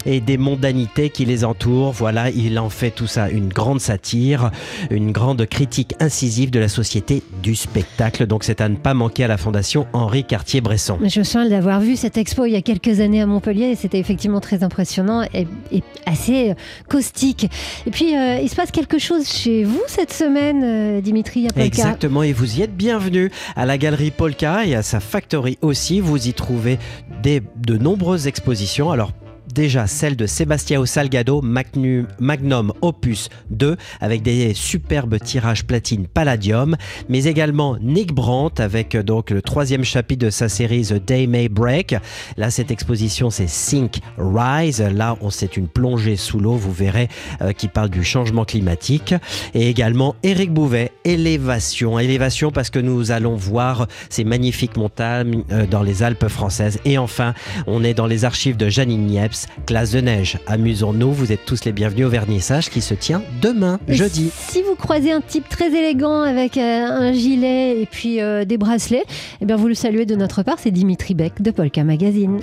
Et 0.05 0.21
des 0.21 0.37
mondanités 0.37 1.09
qui 1.09 1.25
les 1.25 1.45
entourent. 1.45 1.91
Voilà, 1.91 2.29
il 2.29 2.57
en 2.59 2.69
fait 2.69 2.91
tout 2.91 3.07
ça 3.07 3.29
une 3.29 3.49
grande 3.49 3.81
satire, 3.81 4.51
une 4.89 5.11
grande 5.11 5.45
critique 5.45 5.95
incisive 5.99 6.51
de 6.51 6.59
la 6.59 6.67
société 6.67 7.23
du 7.41 7.55
spectacle. 7.55 8.27
Donc 8.27 8.43
c'est 8.43 8.61
à 8.61 8.69
ne 8.69 8.75
pas 8.75 8.93
manquer 8.93 9.23
à 9.23 9.27
la 9.27 9.37
Fondation 9.37 9.87
Henri 9.93 10.23
Cartier-Bresson. 10.23 10.99
Je 11.03 11.19
me 11.19 11.23
souviens 11.23 11.49
d'avoir 11.49 11.79
vu 11.79 11.95
cette 11.95 12.17
expo 12.17 12.45
il 12.45 12.51
y 12.51 12.55
a 12.55 12.61
quelques 12.61 12.99
années 12.99 13.21
à 13.21 13.25
Montpellier 13.25 13.67
et 13.67 13.75
c'était 13.75 13.99
effectivement 13.99 14.39
très 14.39 14.63
impressionnant 14.63 15.23
et, 15.33 15.47
et 15.71 15.83
assez 16.05 16.51
euh, 16.51 16.53
caustique. 16.89 17.49
Et 17.85 17.91
puis, 17.91 18.15
euh, 18.15 18.39
il 18.41 18.49
se 18.49 18.55
passe 18.55 18.71
quelque 18.71 18.99
chose 18.99 19.27
chez 19.27 19.63
vous 19.63 19.81
cette 19.87 20.13
semaine, 20.13 20.61
euh, 20.63 21.01
Dimitri, 21.01 21.45
à 21.47 21.49
Polka. 21.49 21.65
Exactement, 21.65 22.23
et 22.23 22.33
vous 22.33 22.59
y 22.59 22.61
êtes 22.61 22.75
bienvenue 22.75 23.31
à 23.55 23.65
la 23.65 23.77
galerie 23.77 24.11
Polka 24.11 24.65
et 24.65 24.75
à 24.75 24.83
sa 24.83 24.99
factory 24.99 25.57
aussi. 25.61 25.99
Vous 25.99 26.27
y 26.27 26.33
trouvez 26.33 26.79
des, 27.23 27.41
de 27.55 27.77
nombreuses 27.77 28.27
expositions. 28.27 28.91
Alors, 28.91 29.11
déjà 29.55 29.87
celle 29.87 30.17
de 30.17 30.27
Sebastião 30.27 30.85
Salgado, 30.85 31.41
Magnum, 31.41 32.73
Opus 32.81 33.29
2, 33.51 33.77
avec 34.01 34.21
des 34.21 34.53
superbes 34.53 35.17
tirages 35.17 35.65
platine 35.65 36.07
Palladium, 36.07 36.75
mais 37.07 37.23
également 37.23 37.77
Nick 37.81 38.13
Brandt 38.13 38.61
avec 38.61 38.95
euh, 38.95 39.01
donc 39.01 39.29
le 39.29 39.41
troisième 39.41 39.85
chapitre 39.85 40.25
de 40.25 40.29
sa 40.29 40.49
série 40.49 40.83
The 40.83 41.03
Day 41.03 41.25
May 41.25 41.47
Break. 41.47 41.95
Là, 42.35 42.51
cette 42.51 42.69
exposition, 42.69 43.29
c'est 43.29 43.47
Sink 43.47 43.99
Rise. 44.17 44.81
Là, 44.81 45.17
on 45.21 45.29
c'est 45.29 45.57
une 45.57 45.67
plongée 45.67 46.17
sous 46.17 46.39
l'eau, 46.39 46.55
vous 46.55 46.71
verrez, 46.71 47.07
euh, 47.41 47.53
qui 47.53 47.69
parle 47.69 47.89
du 47.89 48.03
changement 48.03 48.43
climatique. 48.43 49.13
Et 49.53 49.69
également 49.69 50.15
Eric 50.23 50.51
Bouvet, 50.51 50.91
Élévation. 51.05 51.97
Élévation 51.97 52.51
parce 52.51 52.69
que 52.69 52.79
nous 52.79 53.11
allons 53.11 53.35
voir 53.35 53.87
ces 54.09 54.25
magnifiques 54.25 54.75
montagnes 54.75 55.43
euh, 55.51 55.65
dans 55.65 55.81
les 55.81 56.03
Alpes 56.03 56.27
françaises. 56.27 56.79
Et 56.83 56.97
enfin, 56.97 57.33
on 57.67 57.83
est 57.83 57.93
dans 57.93 58.07
les 58.07 58.25
archives 58.25 58.57
de 58.57 58.67
Janine 58.67 59.05
Niepce, 59.05 59.44
Classe 59.65 59.91
de 59.91 60.01
neige. 60.01 60.37
Amusons-nous, 60.47 61.11
vous 61.11 61.31
êtes 61.31 61.45
tous 61.45 61.65
les 61.65 61.71
bienvenus 61.71 62.05
au 62.05 62.09
vernissage 62.09 62.69
qui 62.69 62.81
se 62.81 62.93
tient 62.93 63.23
demain, 63.41 63.79
Et 63.87 63.95
jeudi. 63.95 64.31
Si 64.33 64.61
vous 64.61 64.75
croisez 64.75 65.11
un 65.11 65.21
type 65.21 65.49
très 65.49 65.67
élégant 65.67 66.21
avec 66.21 66.57
euh, 66.57 66.61
un 66.61 67.13
gilet 67.13 67.81
et 67.81 67.85
puis 67.85 68.21
euh, 68.21 68.45
des 68.45 68.57
bracelets, 68.57 69.05
eh 69.41 69.45
bien 69.45 69.55
vous 69.55 69.67
le 69.67 69.73
saluez 69.73 70.05
de 70.05 70.15
notre 70.15 70.43
part, 70.43 70.57
c'est 70.59 70.71
Dimitri 70.71 71.13
Beck 71.13 71.41
de 71.41 71.51
Polka 71.51 71.83
Magazine. 71.83 72.39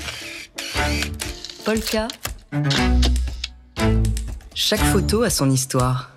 Polka. 1.65 2.09
Chaque 4.55 4.81
photo 4.81 5.23
a 5.23 5.31
son 5.31 5.51
histoire. 5.51 6.11